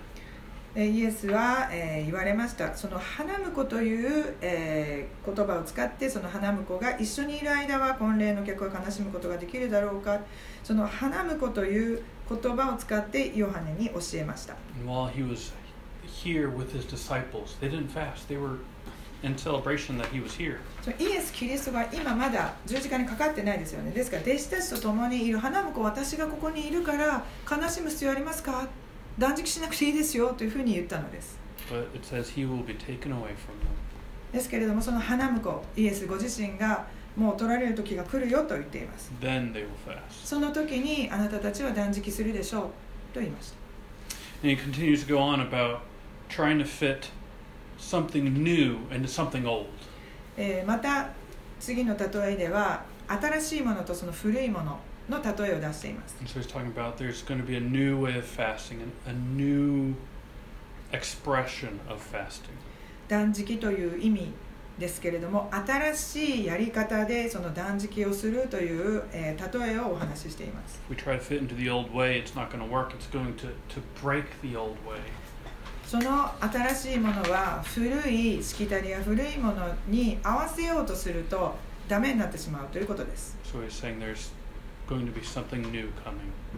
[0.74, 2.74] えーイエスは、えー言われました。
[2.76, 10.20] その花婿という、えー言葉を使ってその花婿が一緒にいる間は婚礼の客は悲しむことができるだろうか。
[10.62, 15.52] その花婿という言葉を使ってヨハネに教えました And while he was
[16.06, 18.28] here with his disciples, they didn't fast.
[18.28, 18.58] They were
[19.22, 20.58] in celebration that he was here.
[20.82, 28.66] そのイエス・キリストが今まだ十字架にかかってないですよねですから弟子たちと共にいる花婿私がここにいるから悲しむ必要ありますか？
[29.18, 31.36] 断食しなくていいですよというふうに言ったのです
[31.70, 33.68] But it says he will be taken away from them.
[34.32, 36.86] ですけれどもその花婿イエスご自身が
[37.18, 39.98] もう取られる時が来るよと言っています Then they will fast.
[40.24, 42.62] その時にあなたたちは断食するでしょう
[43.12, 43.56] と言いました
[44.48, 45.80] And he continues to go on about
[46.28, 47.10] trying to fit
[47.78, 49.66] something new into something old.
[50.36, 51.08] えーまた
[51.58, 54.78] 次の例えでは新しいものとその古いもの
[55.08, 59.12] の例えを出しています And so he's talking about there's going to be a new way of fasting, a
[59.12, 59.94] new
[60.92, 62.50] expression of fasting.
[63.08, 64.32] 断食という意味
[64.78, 70.80] ですけれども新しいやり方でその断食をするという、えー、例えをお話ししています。
[75.84, 81.54] その新しいものは古いしきたりや古いものに合わせようとすると
[81.88, 83.38] だめになってしまうということです。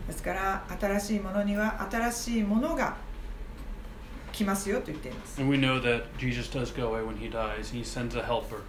[0.08, 2.96] ですから新しいものには新しいものが
[4.32, 7.72] 来ますよと言っています And we know that Jesus does go away when he dies.
[7.72, 8.62] He sends a helper.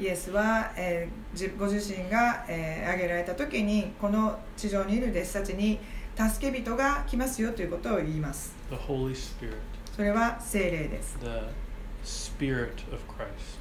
[0.00, 5.78] イエスは、えーじご自身が、えー挙げられた時にこの地上にいる弟子たちに
[6.16, 9.54] 助け人が来ますよということを言います the Holy Spirit,
[9.96, 11.26] それは聖霊です the
[12.04, 13.58] Spirit of Christ.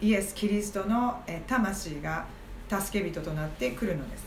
[0.00, 2.26] イエス・キリストの、えー魂が
[2.68, 4.24] 助け人となってくるのです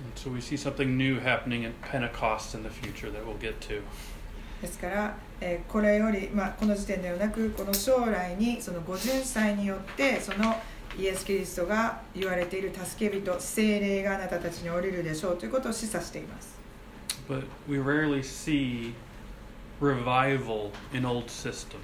[0.00, 3.60] And so we see something new happening at Pentecost in the future that we'll get
[3.62, 3.82] to.
[4.60, 10.56] ですから、えーこれより、まあ、この時点ではなくこの将来にその五巡祭によってその
[10.98, 16.58] イエス・キリストが言われている助け人聖霊があなたたちに降りるでしょうということを示唆しています
[17.28, 18.94] But we rarely see
[19.80, 21.78] revival in old systems.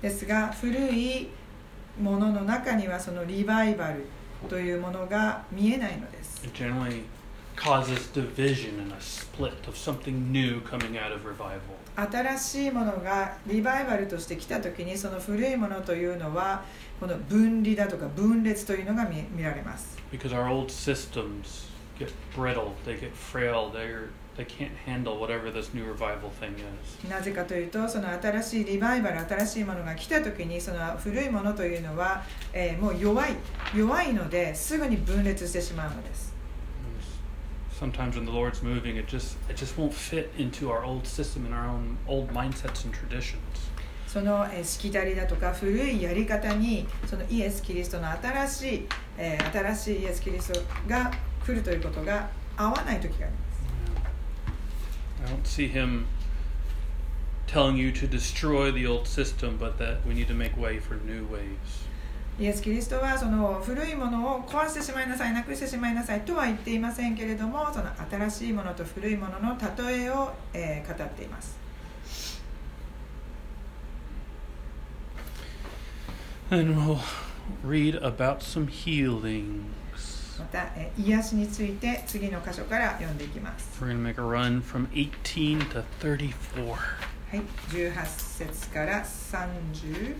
[0.00, 1.28] ですが古い
[2.00, 4.06] ものの中にはそのリバイバル
[4.48, 7.02] というものが見えないのです It generally
[7.56, 11.76] causes division and a split of something new coming out of revival.
[11.96, 16.64] 新しいものがリバイバルとして来た時にその古いものというのは
[16.98, 25.74] この分離だとか分裂というのが見見られます Because our old systems get brittle, they get frail, they're, they can't handle whatever this
[25.74, 27.08] new revival thing is.
[27.08, 32.22] なぜかというとその新しいリバイバル新しいものが来た時にその古いものというのは、
[32.52, 33.34] えーもう弱い
[33.74, 36.29] 弱いのですぐに分裂してしまうのです
[37.79, 41.45] Sometimes when the Lord's moving, it just it just won't fit into our old system
[41.45, 43.35] and our own old mindsets and traditions.
[44.07, 51.11] その、えーしきたりだとか古いやり方にそのイエス・キリストの新しい、えー新しいイエス・キリストが
[51.45, 53.61] 来るということが合わない時があります
[55.25, 56.05] I don't see him
[57.47, 60.95] telling you to destroy the old system, but that we need to make way for
[61.05, 61.85] new ways.
[62.40, 71.60] イエス・キリストはその古いものを壊してしまいなさいなくしてしまいなさいとは言っていませんけれどもその新しいものと古いものの例えを、えー語っています
[76.50, 76.98] And we'll
[77.62, 79.60] read about some healings.
[80.38, 86.70] また、えー癒しについて次の箇所から読んでいきます We're going to make a run from 18 to 34.
[86.70, 90.16] はい18節から34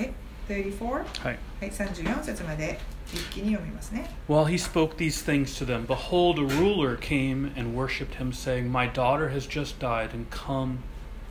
[0.00, 1.05] え 34?
[1.23, 2.79] はいはい、34節まで
[3.13, 4.09] 一気に読みますね。
[4.27, 8.69] While he spoke these things to them, behold, a ruler came and worshipped him, saying,
[8.69, 10.79] My daughter has just died, and come,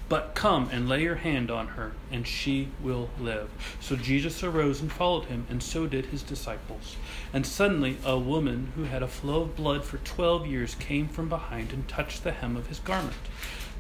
[0.09, 3.49] but come and lay your hand on her, and she will live.
[3.81, 6.96] So Jesus arose and followed him, and so did his disciples.
[7.33, 11.29] And suddenly a woman who had a flow of blood for twelve years came from
[11.29, 13.16] behind and touched the hem of his garment.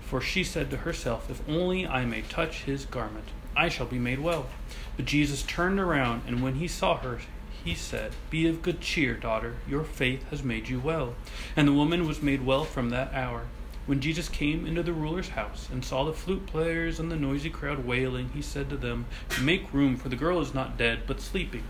[0.02, 3.98] For she said to herself, If only I may touch his garment, I shall be
[3.98, 4.46] made well.
[4.95, 7.19] But Jesus turned around, and when he saw her,
[7.63, 11.15] he said, Be of good cheer, daughter, your faith has made you well.
[11.55, 13.47] And the woman was made well from that hour.
[13.85, 17.49] When Jesus came into the ruler's house and saw the flute players and the noisy
[17.49, 19.05] crowd wailing, he said to them,
[19.41, 21.63] Make room, for the girl is not dead, but sleeping.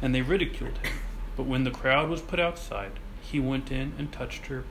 [0.00, 0.92] And they ridiculed him.
[1.36, 4.64] But when the crowd was put outside, he went in and touched her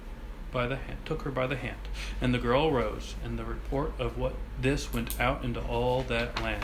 [0.52, 1.80] by the hand, took her by the hand,
[2.20, 6.42] and the girl rose, and the report of what this went out into all that
[6.42, 6.64] land.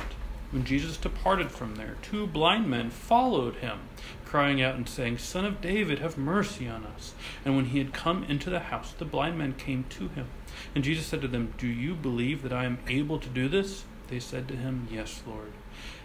[0.51, 3.79] When Jesus departed from there, two blind men followed him,
[4.23, 7.13] crying out and saying, Son of David, have mercy on us.
[7.43, 10.27] And when he had come into the house, the blind men came to him.
[10.73, 13.83] And Jesus said to them, Do you believe that I am able to do this?
[14.07, 15.51] They said to him, Yes, Lord.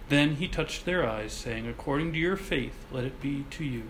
[0.09, 3.85] Then he touched their eyes, saying, According to your faith, let it be to you.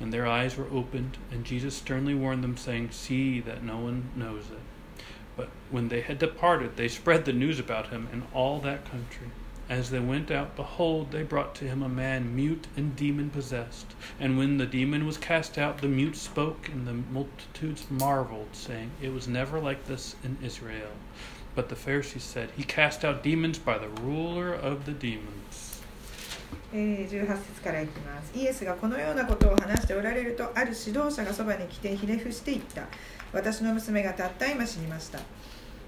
[0.00, 4.10] And their eyes were opened, and Jesus sternly warned them, saying, See that no one
[4.16, 5.02] knows it.
[5.36, 9.28] But when they had departed, they spread the news about him in all that country.
[9.69, 13.95] As they went out, behold, they brought to him a man mute and demon possessed.
[14.19, 18.91] And when the demon was cast out, the mute spoke, and the multitudes marveled, saying,
[19.01, 20.91] It was never like this in Israel.
[21.55, 25.81] But the Pharisees said, He cast out demons by the ruler of the demons.
[26.75, 28.37] えー18節からいきます。
[28.37, 32.87] イエスがこのようなことを話しておられると、ある指導者がそばに来てひれ伏していった。
[33.31, 35.19] 私の娘がたった今死にました。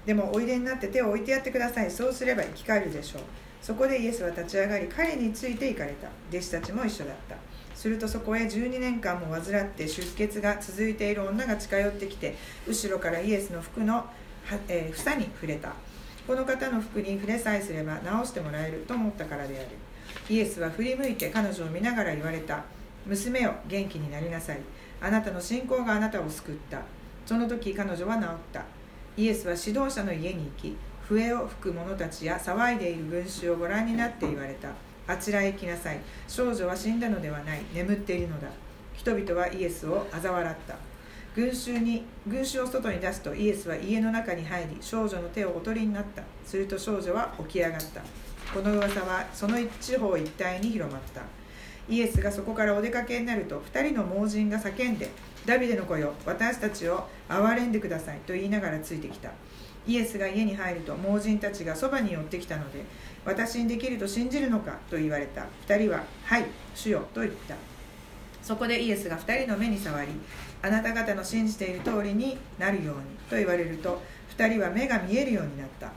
[0.06, 3.22] でもおいでになって手を置いてやってくださいそうすれば生き返るでしょう
[3.61, 6.07] そこでイエスは立ち上がり彼について行かれた。
[6.29, 7.35] 弟子たちも一緒だった。
[7.75, 12.35] するとそこへ12年間も患って出血が続いている女が近寄ってきて
[12.67, 14.05] 後ろからイエスの服の、
[14.67, 15.73] えー房に触れた。
[16.27, 19.69] この方の服に触れさえすれば治してもらえると思ったからである。
[20.29, 22.63] イエスは振り向いて彼女を見ながら言われた。
[23.05, 24.59] 娘よ元気になりなさい。
[25.01, 26.81] あなたの信仰があなたを救った。
[27.25, 28.63] その時彼女は治った。
[29.17, 30.75] イエスは指導者の家に行き
[31.11, 34.69] 笛を吹く者たちや騒いでいる群衆をご覧になって言われた。
[35.07, 35.99] あちらへ行きなさい。
[36.25, 37.61] 少女は死んだのではない。
[37.73, 38.47] 眠っているのだ。
[38.93, 40.75] 人々はイエスを嘲笑った。
[41.35, 46.23] 群衆に群衆を外に出すとイエスは家の中に入り少女の手をお取りになった。
[46.45, 48.01] すると少女は起き上がった。
[48.53, 51.21] この噂はその地方一帯に広まった。
[51.89, 55.09] イエスがそこからお出かけになると2人の盲人が叫んで
[55.45, 59.31] 「ダビデの子よ私たちを憐れんでください」と言いながらついてきた。
[59.87, 62.83] イエスが家に入ると盲人たちがそばに寄ってきたので
[63.25, 65.45] 「私にできると信じるのか?」と言われた。
[65.67, 67.55] 2人は「はい主よ」と言った。
[68.41, 70.07] そこでイエスが2人の目に触り
[70.63, 74.01] あなた方の信じている通りになるようにと言われると
[74.35, 75.91] 2人は目が見えるようになった。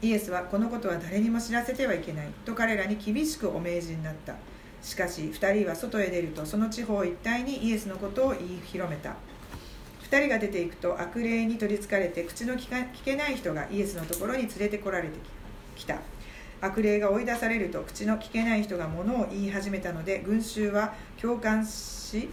[0.00, 2.28] イエスはこのことは誰にも知らせてはいけない。
[2.44, 4.34] と彼らに厳しくお命じになった。
[4.80, 9.16] しかし2人は外へ出るとその地方一帯にイエスのことを言い広めた。
[10.10, 15.18] 2人が出ていくと悪霊に取りつかれて口の聞か聞けない人がイエスのところに連れてこられて
[15.76, 15.98] きた。
[16.60, 22.28] 悪霊が追い出されると口の聞けない人が物を言い始めたので群衆は共感し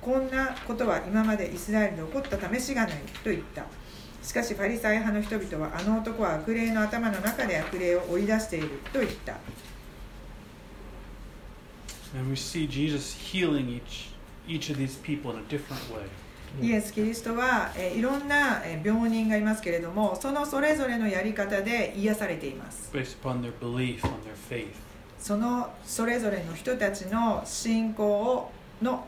[0.00, 3.64] こんなことは今までイスラエルで起こった試しがないと言った。
[4.22, 9.38] しかしファリサイ派の人々はあの男は悪霊の頭の中で悪霊を追い出していると言った。
[12.16, 14.12] And we see Jesus healing each
[14.46, 16.06] each of these people in a different way.
[16.60, 22.90] イエス・キリストはえいろんな病人がいますけれどもそのそれぞれのやり方で癒されています。
[25.18, 28.50] そのそれぞれの人たちの信仰を
[28.82, 29.06] の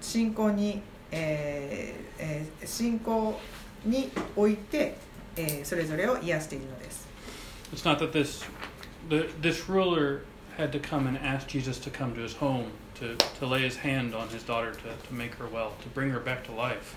[0.00, 0.80] 信仰に、
[1.10, 3.38] ええ、信仰
[3.84, 4.96] において、
[5.36, 7.06] え、それぞれを癒しているのです。
[7.72, 8.44] It's not that this,
[9.08, 10.22] the, this ruler
[10.58, 12.64] had to come and ask Jesus to come to his home.
[13.02, 16.10] To, to lay his hand on his daughter to, to make her well, to bring
[16.10, 16.96] her back to life.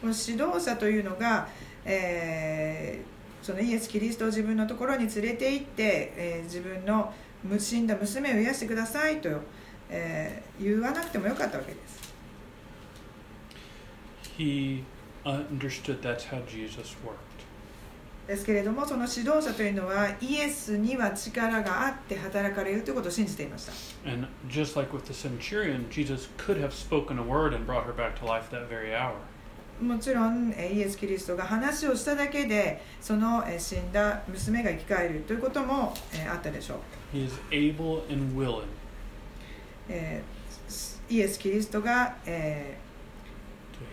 [0.00, 1.48] この指導者というのが、
[1.84, 9.30] えーそのイエス・キリストを自分のところに連れて行って、えー自分のむ死んだ娘を癒してくださいと、
[9.88, 12.14] えー言わなくてもよかったわけです。
[14.38, 14.84] He
[15.24, 17.29] understood that's how Jesus worked.
[18.30, 23.72] ですけれどもその指導者というのはイエスには力があって働かれるということを信じていました。
[29.82, 35.92] もちろんイエス・キリストが話をしただけでその死んだ娘が生き返るということも
[36.32, 36.78] あったでしょう。
[41.12, 42.14] イエス・キリストが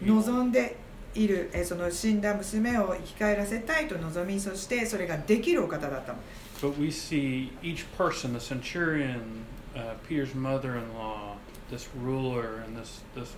[0.03, 0.77] 望んで。
[0.83, 0.86] To.
[1.17, 6.23] いる、えーその死んだ娘を生き返らせたいと望みそしてそれができるお方だったので
[6.59, 9.45] す But we see each person, the centurion,
[9.75, 11.35] uh, Peter's mother-in-law,
[11.69, 13.35] this ruler, and this this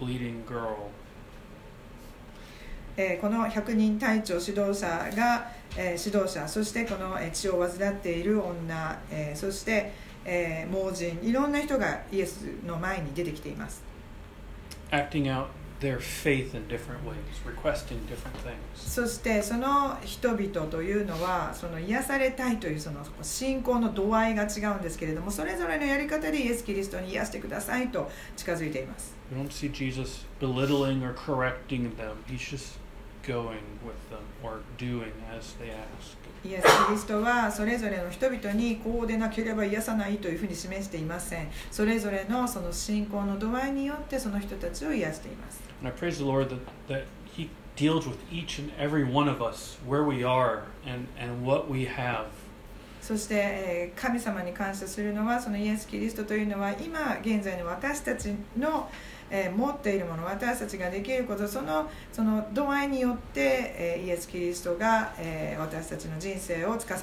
[0.00, 0.90] bleeding girl.
[2.96, 9.92] えーこの100人隊長指導者が、えー指導者そしてこのえー血を患っている女、えーそして、
[10.24, 13.82] えー盲人いろんな人がイエスの前に出てきています
[14.90, 15.46] acting out
[15.80, 18.56] their faith in different ways, requesting different things.
[18.74, 32.16] そしてその人々というのはその癒されたいというその信仰の度合いが違うんですけれどもそれぞれのやり方でイエス・キリストに癒してくださいと近づいています We don't see Jesus belittling or correcting them.
[32.28, 32.78] He's just
[33.22, 36.16] going with them or doing as they ask.
[36.44, 49.27] イエス・キリストはそれぞれの人々にこうでなければ癒さないというふうに示していませんそれぞれのその信仰の度合いによってその人たちを癒しています And I praise the Lord that, that He deals with each and every one
[49.29, 52.27] of us where we are and, and what we have.
[53.01, 58.89] そして、えー神様に感謝するのはそのイエス・キリストというのは今現在の私たちの、
[59.31, 66.95] えー持っているもの私たちができることそのその度合いによって、えーイエス・キリストが、えー私たちの人生を司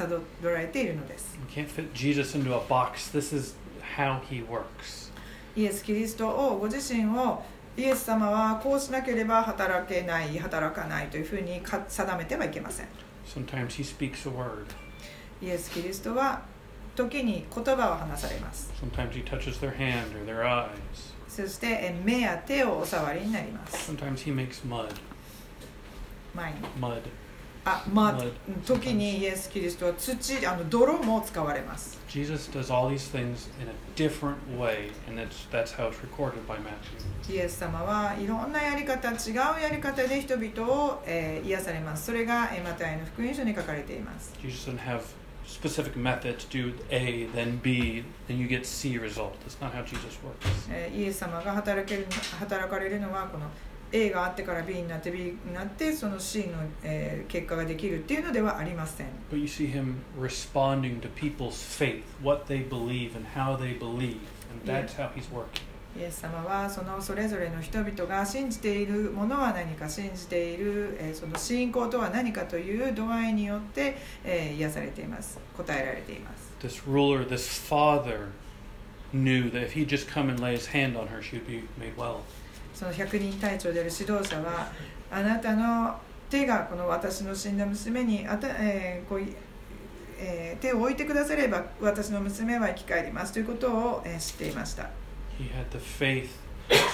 [0.42, 3.10] られているのです We can't fit Jesus into a box.
[3.10, 3.56] This is
[3.96, 5.10] how He works.
[5.56, 7.42] イエス・キリストをご自身を
[7.75, 12.87] イエス様はこうしなければ働けない働かないというふうにか定めてはいけません
[13.25, 14.65] Sometimes He speaks a word.
[15.41, 16.41] イエス・キリストは
[16.95, 20.69] 時に言葉を話されます Sometimes He touches their hand or their eyes.
[21.27, 24.87] そしてえ目や手をお触りになります Sometimes He makes mud.
[26.35, 27.01] 前に Mud.
[27.65, 28.23] あまあ
[28.65, 36.45] 時にイエス・キリストは土あの泥も使われます Jesus does all these things in a different way, and that's that's how it's recorded
[36.47, 37.33] by Matthew.
[37.33, 45.01] イエス様はいろんなやり方違うやり方で人々を、えー癒されますそれがえーマタイの福音書に書かれています Jesus doesn't have
[45.45, 46.45] specific methods.
[46.49, 49.33] Do A, then B, then you get C result.
[49.45, 50.69] That's not how Jesus works.
[50.69, 52.07] えーイエス様が働ける
[52.39, 53.45] 働かれるのはこの
[53.95, 61.51] A があってから B になって B になってその C の、えー結果ができるっていうのではありません But you see him responding to people's
[61.63, 64.17] faith, what they believe, and how they believe,
[64.51, 65.61] and that's how he's working.
[65.95, 78.29] イエス様はそのそれぞれの人々が信じているものは何か信じている、えーその信仰とは何かという度合いによって、えー癒されています答えられています This ruler, this father,
[79.13, 81.63] knew that if he'd just come and lay his hand on her, she would be
[81.77, 82.21] made well.
[82.83, 84.67] その百人隊長である指導者は
[85.09, 85.95] あなたの
[86.29, 89.33] 手がこの私の死んだ娘にあた、えーこうい
[90.19, 94.89] えー手を置いてくだされば私の娘は生き返りますということを、えー知っていました。
[95.39, 96.27] He had the faith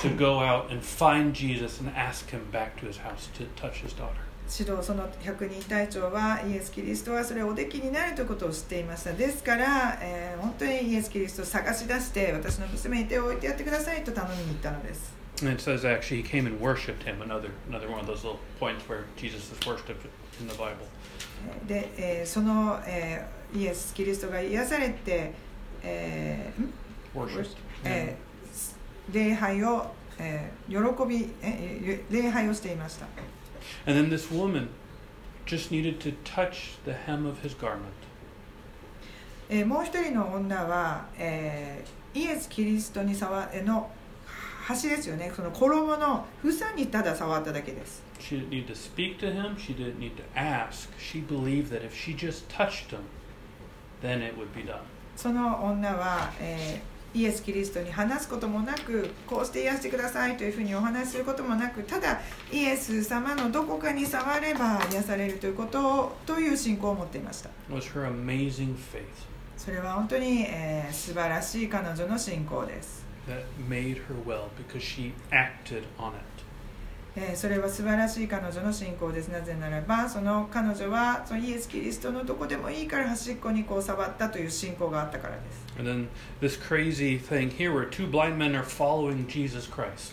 [0.03, 3.83] to go out and find Jesus and ask him back to his house to touch
[3.83, 4.13] his daughter.
[4.47, 9.13] 指導その百人隊長はイエス・キリストはそれをおできになるということを知っていました。
[9.13, 17.20] ですから、えー本当にイエス・キリストを探し出して私の娘に手を置いてやってくださいと頼みに行ったのです And it says actually he came and worshipped him.
[17.20, 20.07] Another another one of those little points where Jesus is worshipped
[20.40, 20.86] in the Bible.
[21.66, 25.32] で、えーその、えーイエス・キリストが癒されて、
[25.82, 26.72] えーん
[27.14, 27.57] Worshipped.
[27.84, 33.07] えー礼拝を、えー喜び、えー礼拝をしていました
[33.86, 34.68] And then this woman
[35.46, 37.78] just needed to touch the hem of his garment.
[39.50, 43.90] えーもう一人の女は、えーイエス・キリストに触えの
[44.70, 49.57] 端ですよねその衣の房にただ触っただけです She didn't need to speak to him.
[49.57, 50.89] She didn't need to ask.
[50.99, 52.99] She believed that if she just touched him,
[54.03, 54.82] then it would be done.
[55.15, 69.01] その女は、えーイエス・キリストに話すこともなくこうして癒してくださいというふうにお話しすることもなくただイエス様のどこかに触れば癒されるということをという信仰を持っていました was her amazing faith
[69.57, 76.20] それは本当に、えー素晴らしい彼女の信仰です、that made her well because she acted on it.
[77.16, 86.09] えーそれは素晴らしい彼女の信仰ですなぜならばその彼女はそのイエス・キリストのどこでもいいから端っこにこう触ったという信仰があったからです And then
[86.40, 90.12] this crazy thing here where two blind men are following Jesus Christ.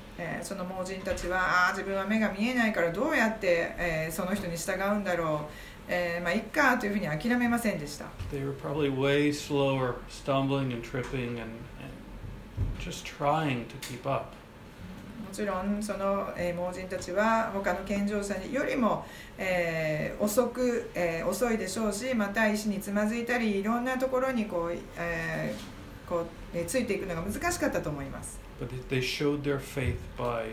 [0.23, 5.45] えーその盲人たちはああ自分は目が見えないからどうやって、えーその人に従うんだろう、
[5.87, 8.05] えーまあいっかというふうに諦めませんでした。
[8.31, 11.51] They were probably way slower, stumbling and tripping and, and
[12.79, 14.25] just trying to keep up.
[15.27, 19.05] もちろんその、えー盲人たちは他の健常者よりも、
[19.37, 30.52] えー遅く、えー遅いでしょうしまた石につまずいたりいろんなところにこう、えーこうえーついていくのが難しかったと思います But they they showed their faith by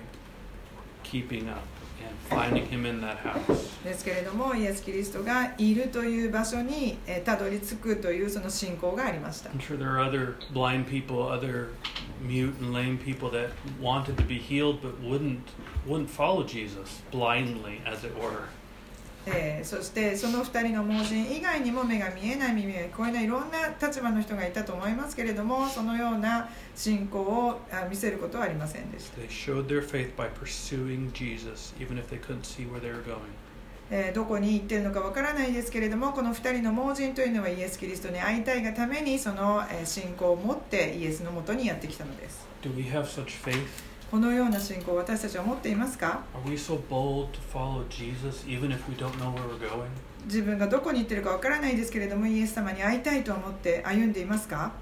[1.04, 1.64] keeping up
[2.02, 3.70] and finding him in that house.
[3.84, 11.70] ですけれどもイエス・キリストがいるという場所に、えーたどり着くというその信仰がありました I'm sure there are other blind people, other
[12.22, 13.52] mute and lame people that
[13.82, 15.40] wanted to be healed but wouldn't
[15.88, 18.48] wouldn't follow Jesus blindly, as it were.
[19.35, 33.03] えーそしてその2人の盲人以外にも目が見えない耳が聞こえないいろんな立場の人がいたと思いますけれどもそのような信仰をあ見せることはありませんでした、They showed their faith by pursuing Jesus, even if they couldn't see where they were
[33.05, 33.17] going.
[33.91, 43.67] えーどこに行ってるのかわからないですけれどもこの2人の盲人というのはイエス・キリストに会いたいがためにそのえー信仰を持ってイエスのもとにやってきたのです Do we have such faith?
[44.11, 46.21] このような信仰を私たちは持っていますか?
[50.25, 54.73] 自分がどこに行ってるかわからないですけれどもイエス様に会いたいと思って歩んでいますか？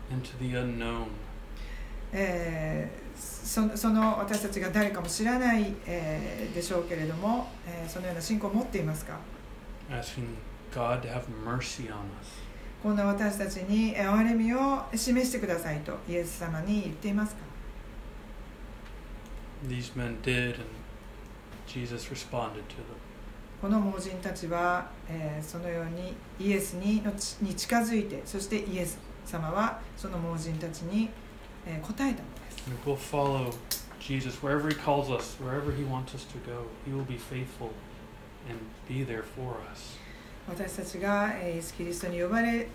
[2.13, 9.19] えーそその私たちが誰かも知らない、えーでしょうけれども、えーそのような信仰を持っていますか
[9.91, 10.27] ？Asking
[10.73, 11.97] God to have mercy on us.
[12.83, 17.41] こんな私たちにえー憐れみを示してくださいとイエス様に言っていますか？
[19.69, 20.65] These men did, and
[21.67, 22.97] Jesus responded to them.
[23.61, 31.09] ここの盲人たちは、えーそのようにイエスにのちに近づいてそしてイエス様はその盲人たちに、
[31.67, 33.51] えー答えたのです we'll follow
[33.99, 36.67] Jesus wherever He calls us, wherever He wants us to go.
[36.85, 37.71] He will be faithful
[38.49, 39.99] and be there for us.
[40.49, 42.69] 私たちがえーイエス・キリストに呼ばれ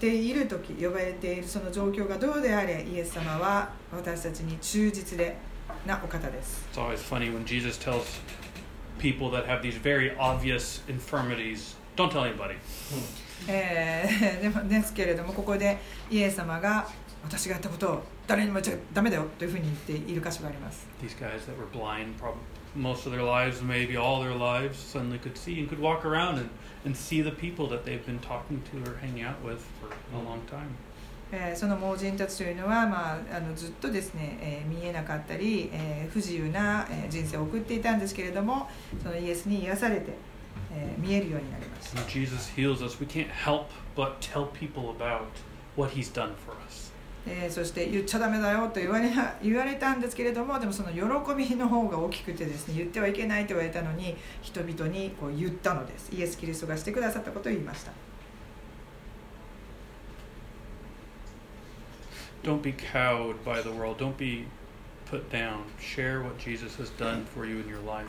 [0.00, 5.36] ている時呼ばれているその状況がどうであれイエス様は私たちに忠実で
[5.85, 8.03] なお方です It's always funny when Jesus tells
[8.99, 12.55] people that have these very obvious infirmities, don't tell anybody.
[13.47, 15.77] えー でもですけれどもここで
[16.11, 16.87] イエス様が
[17.23, 22.35] 私がやったことを誰にも言っちゃダメだよというふうに言っている箇所があります These guys that were blind, probably
[22.75, 26.37] most of their lives, maybe all their lives, suddenly could see and could walk around
[26.39, 26.49] and,
[26.85, 30.21] and see the people that they've been talking to or hanging out with for a
[30.21, 30.69] long time.
[31.32, 38.68] えーその盲人たちというのは、まあ、あのずっとですね、えー見えなかったり、えー不自由な、えー人生を送っていたんですけれども
[39.02, 40.12] そのイエスに癒されて、
[40.72, 42.00] えー見えるようになりました。
[42.00, 43.66] When Jesus heals us, we can't help
[43.96, 45.22] but tell people about
[45.76, 46.92] what He's done for us.
[47.28, 51.00] えーそして言っちゃダメだよと言われな言われたんですけれどもでもその喜
[51.34, 56.08] びの方が大きくてですね言ってはいけないと言われたのに人々にこう言ったのです。
[56.14, 57.90] イエス・キリストがしてくださったことを言いました
[62.46, 63.98] Don't be cowed by the world.
[63.98, 64.46] Don't be
[65.10, 65.64] put down.
[65.80, 68.06] Share what Jesus has done for you in your life.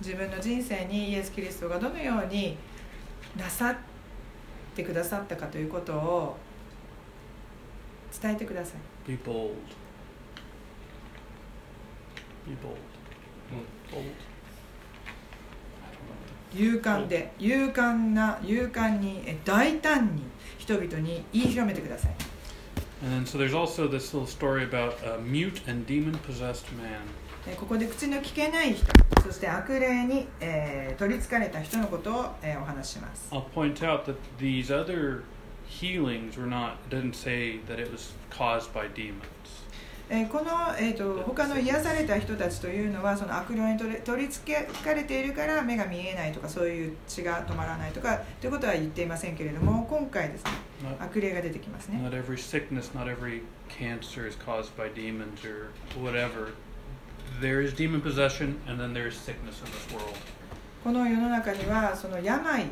[0.00, 2.56] 自分の人生にイエス・キリストがどのように
[3.36, 3.76] なさっ
[4.74, 6.36] てくださったかということを
[8.20, 9.54] 伝えてください Be bold.
[12.44, 12.76] Be bold.
[13.92, 14.02] Bold.
[16.54, 20.24] 勇敢で勇敢な勇敢にえ大胆に
[20.58, 22.35] 人々に言い広めてください
[23.03, 26.99] And then, so there's also this little story about a mute and demon possessed man.
[27.47, 28.85] えここで口の聞けない人
[29.23, 35.23] そして悪霊に、えー取りつかれた人のことを、えーお話しします I'll point out that these other
[35.67, 39.23] healings were not, it didn't say that it was caused by demons.
[40.08, 50.50] えーこの、えー、と他の癒された人たちというのはその悪霊に取り取り付けかれているから目が見えないとかそういう血が止まらないとかということは言っていませんけれども今回ですね
[51.00, 56.52] 悪霊が出てきますね not every sickness, not every cancer is caused by demons or whatever.
[57.40, 60.16] There is demon possession, and then there is sickness in this world.
[60.86, 62.64] この世の中にはその病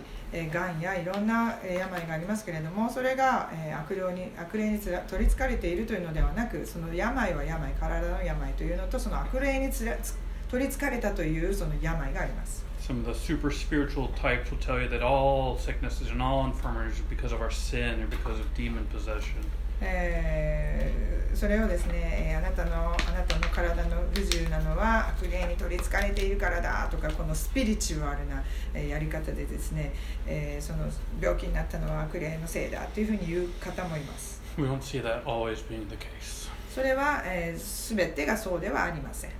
[0.52, 3.50] がんやいろんな病がありますけれどもそれが
[3.80, 10.16] 悪霊に悪霊につら取りつかれているというのではなくその病は病体の病というのとその悪霊につらつ
[10.48, 17.00] 取りつかれたというその病があります Some of the super spiritual types will tell you that all sicknesses and all infirmities
[17.00, 19.42] are because of our sin or because of demon possession.
[19.80, 21.04] えー
[21.34, 29.92] それをですね、えーあなたのあなたの体の不自由なのは悪霊に取りつかれているからだとかこのスピリチュアルな、えーやり方でですね、
[30.26, 30.86] えーその
[31.20, 36.48] 病気になったのは悪霊のせいだというふうに言う方もいます We don't see that always being the case.
[36.72, 39.30] それは、えー、全てがそうではありません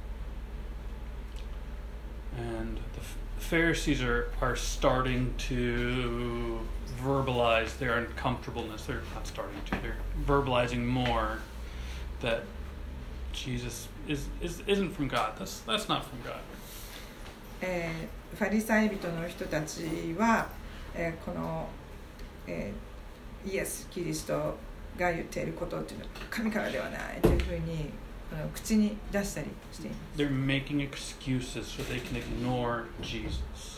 [2.37, 6.59] And the Pharisees are, are starting to
[7.02, 8.86] verbalize their uncomfortableness.
[8.86, 11.40] They're not starting to, they're verbalizing more
[12.22, 12.44] that
[13.34, 15.34] Jesus is, is, isn't from God.
[15.38, 16.40] That's, that's not from God.
[17.62, 19.82] えーファリサイ人の人たち
[20.18, 20.48] は、
[20.96, 21.68] えーこの、
[22.48, 24.58] えーイエス・キリスト
[24.98, 27.90] が言っていることっていうのは神からではないというふうに
[28.34, 33.73] あの口に出したりしています They're making excuses so they can ignore Jesus.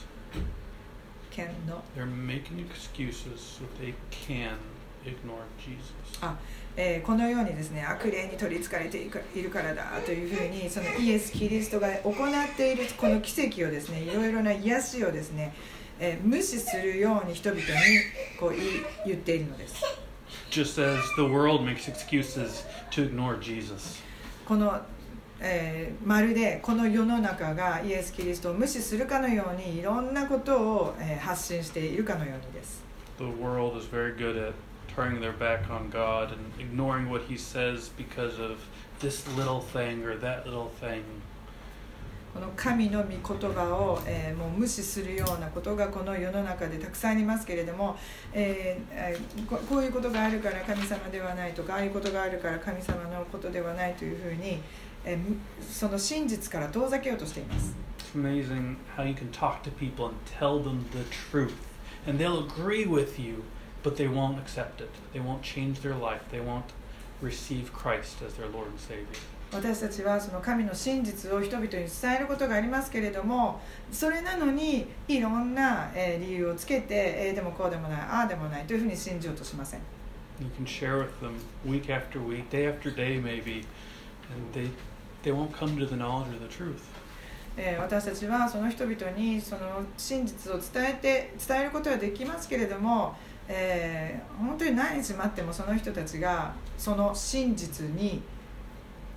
[1.37, 4.57] Can not They're making excuses so they can
[5.05, 6.19] ignore Jesus.
[6.23, 6.37] あ
[6.77, 15.53] えーこのようにですね悪霊に取りつかれているからだというふうにそのイエス・キリストが行っているこの奇跡をですねいろいろな癒しをですね、
[16.01, 17.67] えー無視するように人々に
[18.41, 18.55] こう
[19.07, 19.77] 言っているのです
[20.51, 24.03] Just as the world makes excuses to ignore Jesus.
[24.47, 24.81] この、
[25.41, 32.83] えーまるでこの世の中がイエス・キリストを無視するかのようにいろんなことを、えー発信しているかのようにです
[33.19, 34.55] The world is very good at
[34.95, 38.59] turning their back on God and ignoring what He says because of
[39.01, 41.03] this little thing or that little thing.
[42.35, 47.97] この神の御言葉を、えーもう無視するようなことがこの世の中でたくさんありますけれども、
[48.33, 54.61] えーえーここういうことがあるから神様ではないとかああいうことがあるから神様のことではないというふうに、
[55.07, 55.19] え
[55.61, 57.75] その真実から遠ざけようとしています。
[57.99, 61.55] It's amazing how you can talk to people and tell them the truth,
[62.07, 63.43] and they'll agree with you,
[63.83, 64.89] but they won't accept it.
[65.15, 66.21] They won't change their life.
[66.31, 66.65] They won't
[67.23, 69.21] receive Christ as their Lord and Savior.
[69.53, 71.87] 私たちはその神の真実を人々に伝
[72.17, 73.61] えることがありますけれども
[73.93, 79.81] それなのにいろんなえー理由をつけて、えーでもこうでもないああでもないというふうに信じようとしません
[80.41, 83.65] You can share with them week after week, day after day, maybe,
[84.35, 84.69] and they
[85.27, 86.81] they won't come to the knowledge of the truth.
[87.57, 93.17] えー私たちはその人々にその真実を伝えて伝えることはできますけれども、
[93.49, 98.23] えー本当に何日待ってもその人たちがその真実に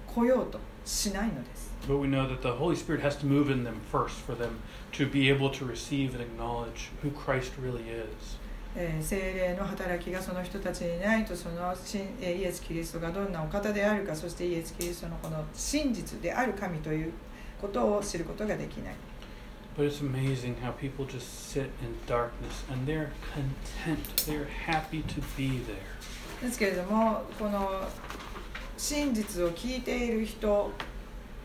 [0.07, 1.69] 来ようとしないのです。
[1.87, 4.59] But we know that the Holy Spirit has to move in them first for them
[4.93, 8.38] to be able to receive and acknowledge who Christ really is.
[8.75, 11.73] えー聖霊の働きがその人たちにないとその
[12.21, 17.13] えーイエス・キリストがどんなお方であるかそしてイエス・キリストのこの真実である神という
[17.61, 18.95] ことを知ることができない。
[19.77, 23.99] But it's amazing how people just sit in darkness and they're content.
[24.25, 25.77] They're happy to be there.
[26.41, 27.87] ですけれどもこの
[28.77, 30.71] 真実を聞いている人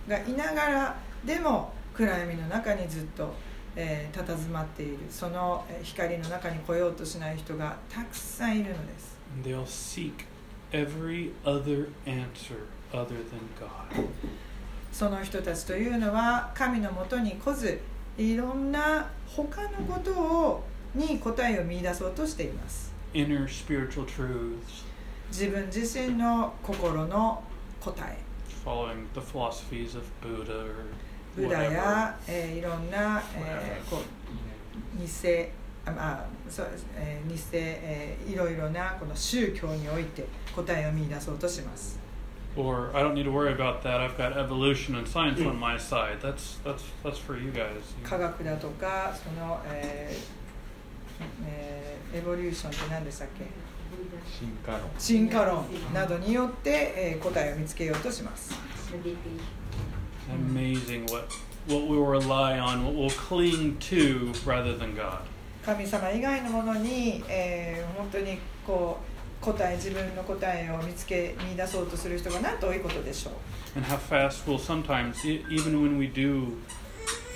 [0.08, 3.32] がいながらでも暗闇の中にずっと、
[3.76, 10.26] えー、佇まっているそのえー光の中に来ようとしない人がたくさんいるのです they'll seek
[10.72, 14.06] every other answer other than God.
[14.92, 17.80] その人たちというのは神のもとに来ず
[18.16, 20.64] いろんな他のことを
[20.94, 24.84] に答えを見出そうとしています Inner spiritual truths,
[25.30, 27.42] 自分自身の心の
[27.80, 28.18] 答え
[28.64, 30.86] following the philosophies of Buddha or
[31.37, 31.72] ブダ whatever.
[31.72, 34.03] や、えーいろんな、えーこう
[34.99, 35.07] 偽
[35.87, 40.24] あまあそうです、えー偽、えーいろいろなこの宗教において
[40.55, 41.99] 答えを見出そうとします。
[42.57, 43.99] Or I don't need to worry about that.
[44.01, 46.20] I've got evolution and science on my side.
[46.22, 47.82] That's that's that's for you guys.
[48.09, 53.45] 科学だとかその、えーえーエボリューションって何でしたっけ？
[54.39, 58.55] 進化論進化論などによって、えー答えを見つけようとします。
[60.32, 61.25] Amazing what
[61.67, 65.19] what we will rely on, what we'll cling to rather than God.
[65.65, 68.97] 神様以外のものに、えー本当にこ
[69.41, 73.34] う答え自分の答えを見つけ見出そうとする人がなんと多いことでしょう。
[73.80, 76.53] And how fast we'll sometimes, e- even when we do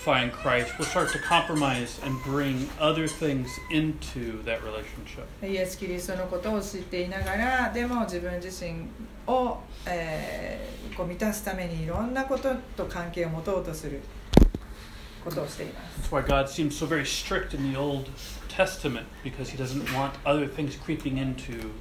[0.04, 5.26] find Christ, we'll start to compromise and bring other things into that relationship.
[5.42, 8.86] イエス・キリストのことを知っていながらでも自分自身
[9.28, 14.00] を、えーこう満たすためにいろんなことと関係を持とうとする
[15.26, 18.12] ことをしています That's why God seems so very strict in the Old
[18.48, 21.72] Testament because He doesn't want other things creeping into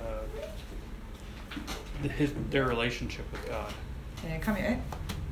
[0.00, 0.22] uh,
[2.02, 3.74] the, his, their relationship with God.
[4.26, 4.78] えー神え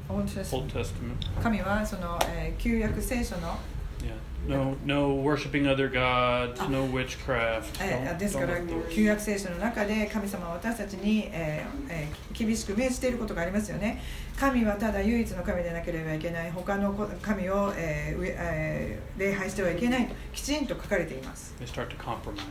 [0.07, 3.57] 本当です Old Testament, 神はその、えー旧約聖書の
[4.01, 4.13] yeah.
[4.47, 7.63] No, no worshiping other gods, no witchcraft.
[7.81, 8.55] えー Don't- ですから
[8.89, 13.99] 旧約聖書の中で神様は私たちに、えーえー厳しく命じていることがありますよね
[14.39, 22.43] 神はただ唯一の神でなければいけない他のこ神を、えーうえー礼拝してはいけないときちんと書かれています They start to compromise.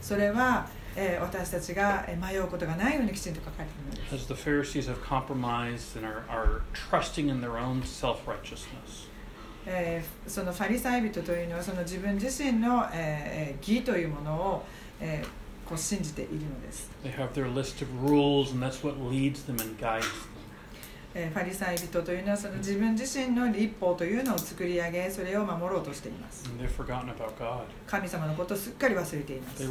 [0.00, 0.68] それは、
[1.20, 4.26] 私たちが迷うことがないようにきちんと書かれています。
[10.26, 12.84] そのファリサイ人というのはその自分自身の
[13.60, 14.64] 義というものを
[15.64, 16.90] こう信じているのです。
[17.04, 20.41] They have their list of rules and that's what leads them and guide them.
[21.14, 26.44] えー、ファリサイ人というのはその自分自身の立法というのを作り上げそれを守ろうとしています。
[27.86, 29.62] 神様のことをすっかり忘れています。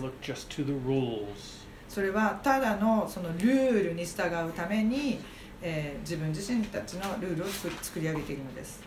[1.89, 5.19] それはただの,そのルールに従うために
[5.63, 8.81] えー、自分自身たちのルールを作り上げているのです。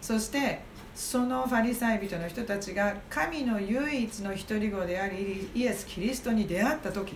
[0.00, 0.60] そして、
[0.98, 7.14] そのファリサイ人の人たちが神の唯一の一人子でありイエス・キリストに出会った時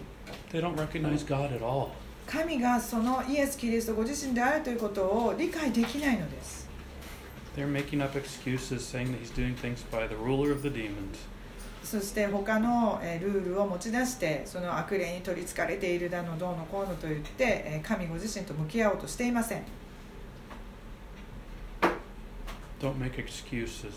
[0.53, 1.89] they don't recognize God at all.
[2.25, 6.69] 神がそのイエス・キリストご自身であるということを理解できないのです
[7.57, 11.19] They're making up excuses saying that he's doing things by the ruler of the demons.
[11.83, 19.63] そして他のえールールを持ち出してその悪霊に取りつかれているだのどうのこうのと言ってえー神ご自身と向き合おうとしていません
[22.83, 23.93] Don't make excuses.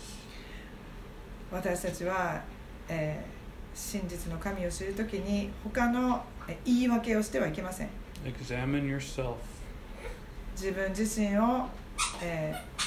[1.50, 2.42] 私たちは、
[2.88, 3.36] えー
[3.78, 7.88] 真実の神を知るときに他のえー言い訳をしてはいけません
[8.24, 9.34] Examine yourself.
[10.54, 11.66] 自分自身を、
[12.22, 12.86] えー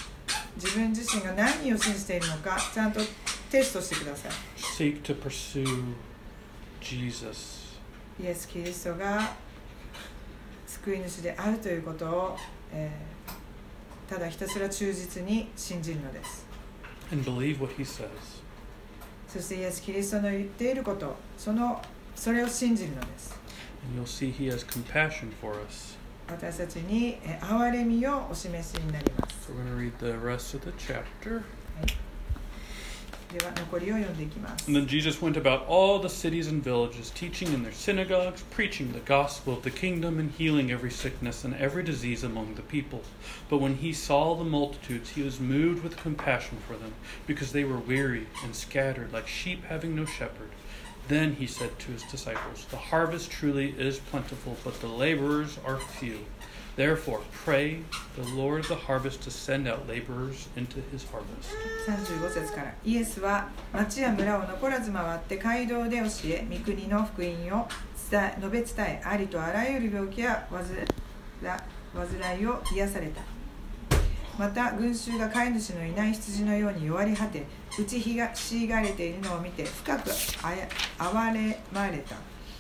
[0.55, 2.99] 自分自身が何を信じているのかちゃんと
[3.51, 5.65] テストしてください Seek to pursue
[6.81, 7.77] Jesus.
[8.21, 9.33] イエス・キリストが
[10.65, 12.37] 救い主であるということを、
[12.73, 13.18] えー
[14.09, 16.45] ただひたすら忠実に信じるのです
[17.11, 18.07] and believe what he says.
[19.27, 21.81] そしてイエス・キリストの言っていることその
[22.15, 23.37] それを信じるのです
[23.87, 25.97] And you'll see he has compassion for us.
[26.27, 31.43] 私たちにえ憐れみをお示しになります we're going to read the rest of the chapter.
[34.65, 38.91] And then Jesus went about all the cities and villages, teaching in their synagogues, preaching
[38.91, 43.03] the gospel of the kingdom, and healing every sickness and every disease among the people.
[43.47, 46.93] But when he saw the multitudes, he was moved with compassion for them,
[47.27, 50.49] because they were weary and scattered like sheep having no shepherd.
[51.07, 55.77] Then he said to his disciples, The harvest truly is plentiful, but the laborers are
[55.77, 56.25] few.
[56.79, 57.81] Therefore, pray
[58.15, 61.51] the Lord of the harvest to send out laborers into his harvest.
[61.85, 67.27] 35節からイエスは町や村を残らず回って街道で教え御国の福音
[67.59, 67.67] を
[68.09, 70.63] 伝え述べ伝えありとあらゆる病気や患
[71.43, 71.61] ら
[71.93, 73.23] 患いを癒された。
[74.37, 77.45] また群衆が飼い主のいない羊のように弱り果て
[77.77, 80.11] 打ちひがしがれているのを見て深く
[80.41, 80.65] あや
[80.97, 82.15] 哀れまれた。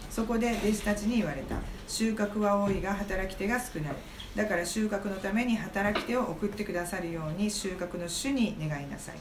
[0.09, 1.55] そこで弟子たちに言われた。
[1.89, 3.93] 収穫は多いが働き手が少ない
[4.35, 9.15] だから収穫のために働き手を送ってくださるように収穫の主に願いなさい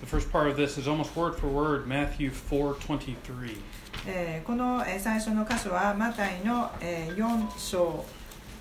[0.00, 3.56] The first part of this is almost word for word Matthew 4:23.
[4.06, 8.04] えーこの、えー最初の箇所はマタイの、えー4章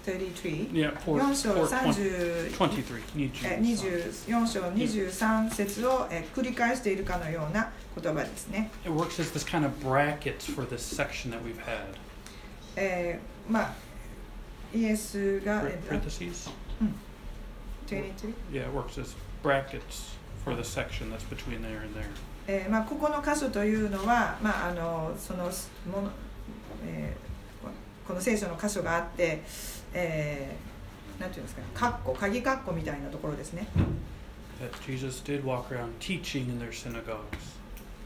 [0.06, 3.02] 33 Yeah, 4, 4章4 30 23.
[3.46, 3.62] えー
[4.26, 11.98] 24章23節を、えー繰り返しているかのような言葉ですね、It works as this kind of brackets for this section that we've had.
[12.76, 13.74] えーまあ
[14.74, 16.50] イエスが、Par- えー Parentheses?
[17.88, 22.06] 23 Yeah, it works as brackets for the section that's between there and there.
[22.48, 26.12] えーまあ、ここの箇所というのは、まあ、あのそのもの、
[26.86, 27.24] えー
[27.64, 27.70] こ
[28.10, 29.42] この聖書の箇所があって、
[29.94, 33.68] えーなんていうんですかね、カッコ鍵カッコみたいなところですね、
[34.60, 37.18] That Jesus did walk around teaching in their synagogues.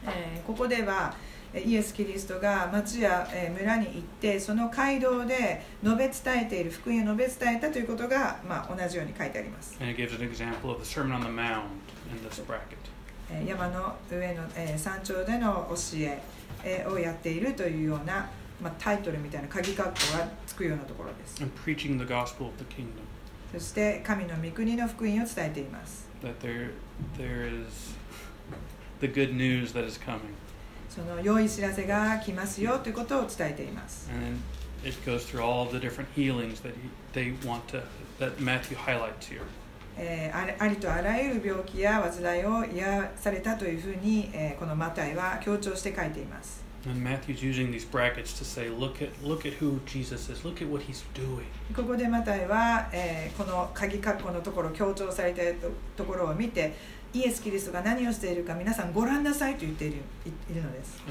[0.06, 9.78] えーここではえーイエス・キリストが町やえー村に行ってその街道で述べ伝えている福音を述べ伝えたということが、まあ、同じように書いてあります、
[13.48, 16.22] 山の上の、えー山頂での教え
[16.64, 18.30] えーをやっているというような、
[18.62, 21.42] まあ、タイトルみたいな鍵カッコがつくようなところです.
[23.54, 26.72] そして神の御国の福音を伝えています That there,
[27.18, 27.96] there is
[29.00, 30.20] the good news that is coming.
[30.98, 34.10] その良い知らせが来ますよということを伝えています
[34.84, 37.84] it goes through all the different healings that he, they want to,
[38.20, 39.42] that Matthew highlights here.
[40.00, 50.46] えーありありとあらゆる病気や患いを癒されたというふうに、えーこのマタイは強調して書いています And Matthew's using these brackets to say, look at, look at who Jesus is.
[50.46, 51.44] Look at what he's doing.
[51.76, 55.56] ここでマタイは、えーこの鍵括弧のところ強調されている
[55.98, 56.76] ところを見て
[57.18, 59.98] イエス・キリストが何をしているか皆さんご覧なさいと言っている,
[60.52, 61.02] いるのです。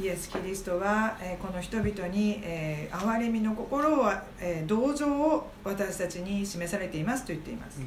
[0.00, 7.80] イエス・キリストは、え、この人々に、えー、憐れみの心を、え、同情を私たちに示されていますと言っています。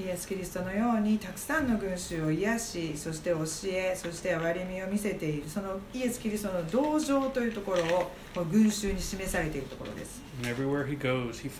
[0.00, 10.22] イエス・キリストのようにたくさんの群衆を癒しそして教えそして憐れみを見せているそのイエス・キリストの同情というところをこ群衆に示されているところです。
[10.42, 11.50] He goes, he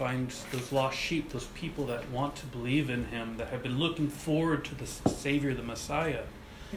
[0.91, 1.29] sheep,
[3.11, 3.37] him,
[5.07, 6.23] Savior,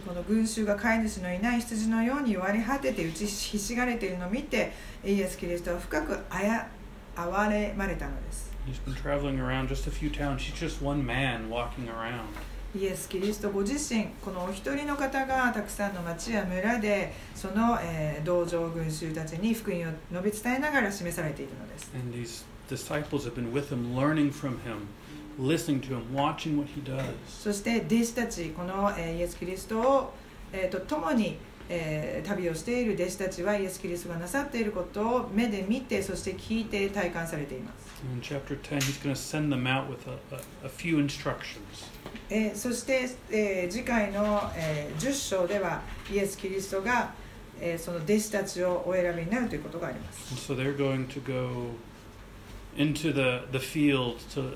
[0.02, 4.74] この群衆が飼い主のいない羊のように割り果てて打ちひしがれているのを見て
[5.06, 6.68] イエス・キリストは深くあや
[7.16, 10.42] 憐れまれたのです He's been traveling around just a few towns.
[10.44, 12.28] He's just one man walking around.
[12.76, 24.88] イエス・キリストご自身このお一人の方がたくさんの町や村でその、えー同情群衆たちに福音を述べ伝えながら示されているのです And these disciples have been with him, learning from him,
[25.38, 27.04] listening to him, watching what he does.
[27.28, 30.14] そして弟子たちこの、えーイエス・キリストを、
[30.52, 31.38] えーと共に、
[31.70, 37.83] えー旅をしている弟子たちはイエス・キリストがなさっていることを目で見てそして聞いて体感されています
[38.15, 41.91] In chapter 10, he's going to send them out with a, a, a few instructions.
[42.31, 45.83] えーそして、えー次回の、えー10章では
[46.13, 47.13] イエス・キリストが、
[47.61, 51.73] えーその弟子たちをお選びになるということがあります And so they're going to go
[52.77, 54.55] into the, the field to,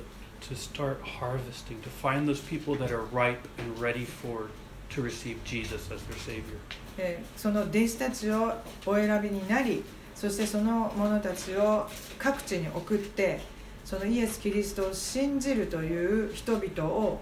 [0.49, 4.51] to start harvesting, to find those people that are ripe and ready for
[4.91, 6.59] to receive Jesus as their Savior.
[6.99, 8.55] えーその弟子たちを
[8.87, 9.83] お選びになり
[10.20, 11.88] そしてその者たちを
[12.18, 13.40] 各地に送って
[13.86, 17.20] そのイエス・キリストを信じるという人々を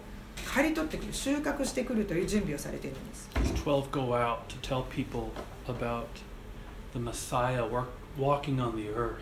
[0.54, 3.30] 刈り取ってくる収穫してくるという準備をされているんです
[3.66, 5.30] 12 go out to tell people
[5.68, 6.06] about
[6.94, 7.68] the Messiah
[8.18, 9.20] walking on the earth.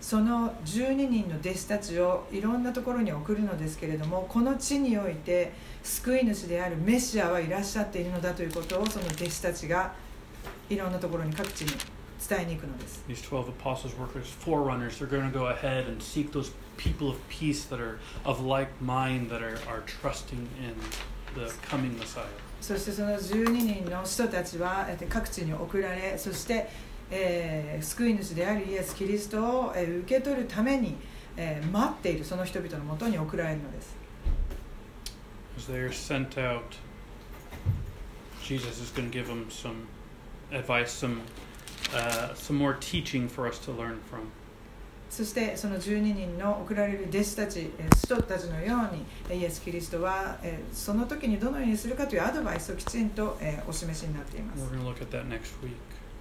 [0.00, 5.52] その12人の弟子たちをいろんなところに送るのですけれどもこの地において
[5.84, 9.94] 救い主であるメシアはいらっしゃっているのだということをその弟子たちが
[10.68, 11.72] いろんなところに各地に
[12.28, 14.98] 伝えに行くのです These 12 apostles were forerunners.
[14.98, 18.70] They're going to go ahead and seek those people of peace that are of like
[18.80, 20.74] mind, that are, are trusting in
[21.34, 22.24] the coming Messiah.
[22.60, 23.50] そしてその12
[23.84, 26.68] 人の人たちはえー各地に送られそして、
[27.10, 30.96] えー救い主であるイエス・キリストを、えー受け取るために、
[31.36, 33.96] えー待っているその人々のもとに送られるのです
[35.56, 36.62] As they are sent out,
[38.42, 39.86] Jesus is going to give them some
[40.52, 41.20] advice, some,
[41.94, 44.28] uh, some more teaching for us to learn from.
[45.10, 54.68] そしてその12人の送られる弟子たちえー人たちのようにえーイエス・キリストはえーその時にどのようにするかというアドバイスをきちんとえーお示しになっています.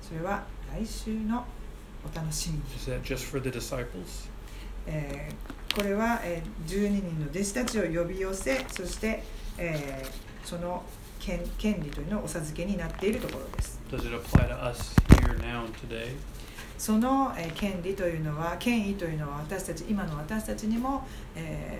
[0.07, 0.43] それは
[0.73, 1.45] 来週の
[2.09, 4.29] お楽しみに Is that just for the disciples?
[4.85, 9.21] えーこれは、えー12人の弟子たちを呼び寄せそして、
[9.57, 10.81] えーその
[11.19, 13.79] 権権利というのをお授けになっているところです?
[16.77, 21.05] その、えー権利というのは権威というのは私たち今の私たちにも、
[21.35, 21.79] え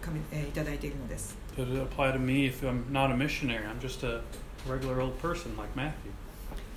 [0.00, 3.64] ーかみえーいただいているのです Does it apply to me if I'm not a missionary?
[3.66, 4.22] I'm just a
[4.68, 5.90] regular old person like Matthew.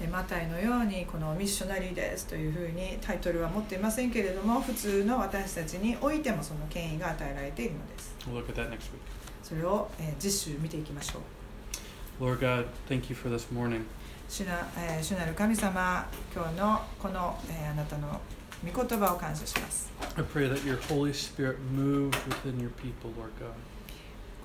[0.01, 9.22] えーマタイのようにこのミッショナリーですというふうにタイトルは持っていませんけれども普通の私たちにおいてもその権威が与えられているのです We'll look at that next week.
[9.43, 13.83] それを、えー実習見ていきましょう Lord God, thank you for this morning.
[14.29, 18.19] 主な,、えー主なる神様今日のこの、えーあなたの
[18.65, 23.51] 御言葉を感謝します I pray that your Holy Spirit moves within your people, Lord God.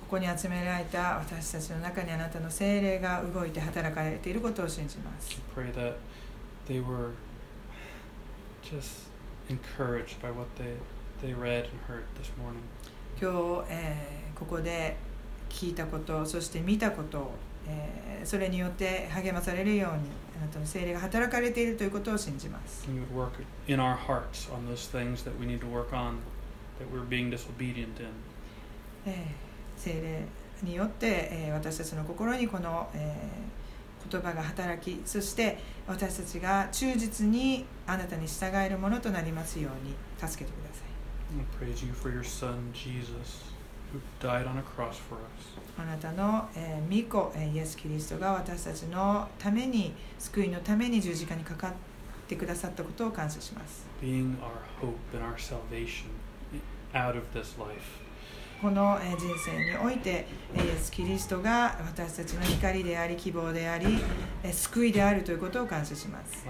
[0.01, 5.93] ここに集められた私たちの中にあなたの精霊が動いて働かれていることを信じます I pray that
[6.67, 7.11] they were
[8.63, 9.07] just
[9.49, 10.75] encouraged by what they,
[11.21, 12.63] they read and heard this morning.
[13.21, 14.95] 今日、えーここで
[15.49, 17.31] 聞いたことそして見たこと、
[17.67, 19.99] えーそれによって励まされるように
[20.37, 22.85] あなたの精霊が働かれているということを信じます。
[23.67, 26.17] In our hearts on those things that we need to work on,
[26.79, 28.07] that we're being disobedient in.
[29.05, 30.25] えー精霊
[30.63, 41.65] によって、えー私たちの心にこの、えー言葉が働きそして私たちが忠実にあなたに従えるものとなりますように助けてください。
[41.65, 43.48] I praise you for your Son, Jesus,
[45.77, 51.73] あなたの、えー御子、えーイエス・キリストが私たちのために救いのために十字架にかかっ
[52.27, 53.85] てくださったことを感謝します.
[58.61, 63.85] このえー人生においてえーイエス・キリストが私たちの光であり希望であり
[64.43, 66.45] えー救いであるということを感謝します.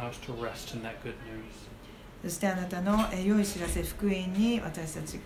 [2.24, 5.20] そしてあなたのえー良い知らせ福音に私たち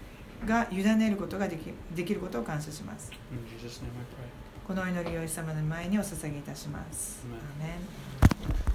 [0.46, 3.12] が委ねることができできることを感謝します.
[4.68, 7.24] この祈りをイエス様の前にお捧げいたします。
[7.60, 8.73] アーメン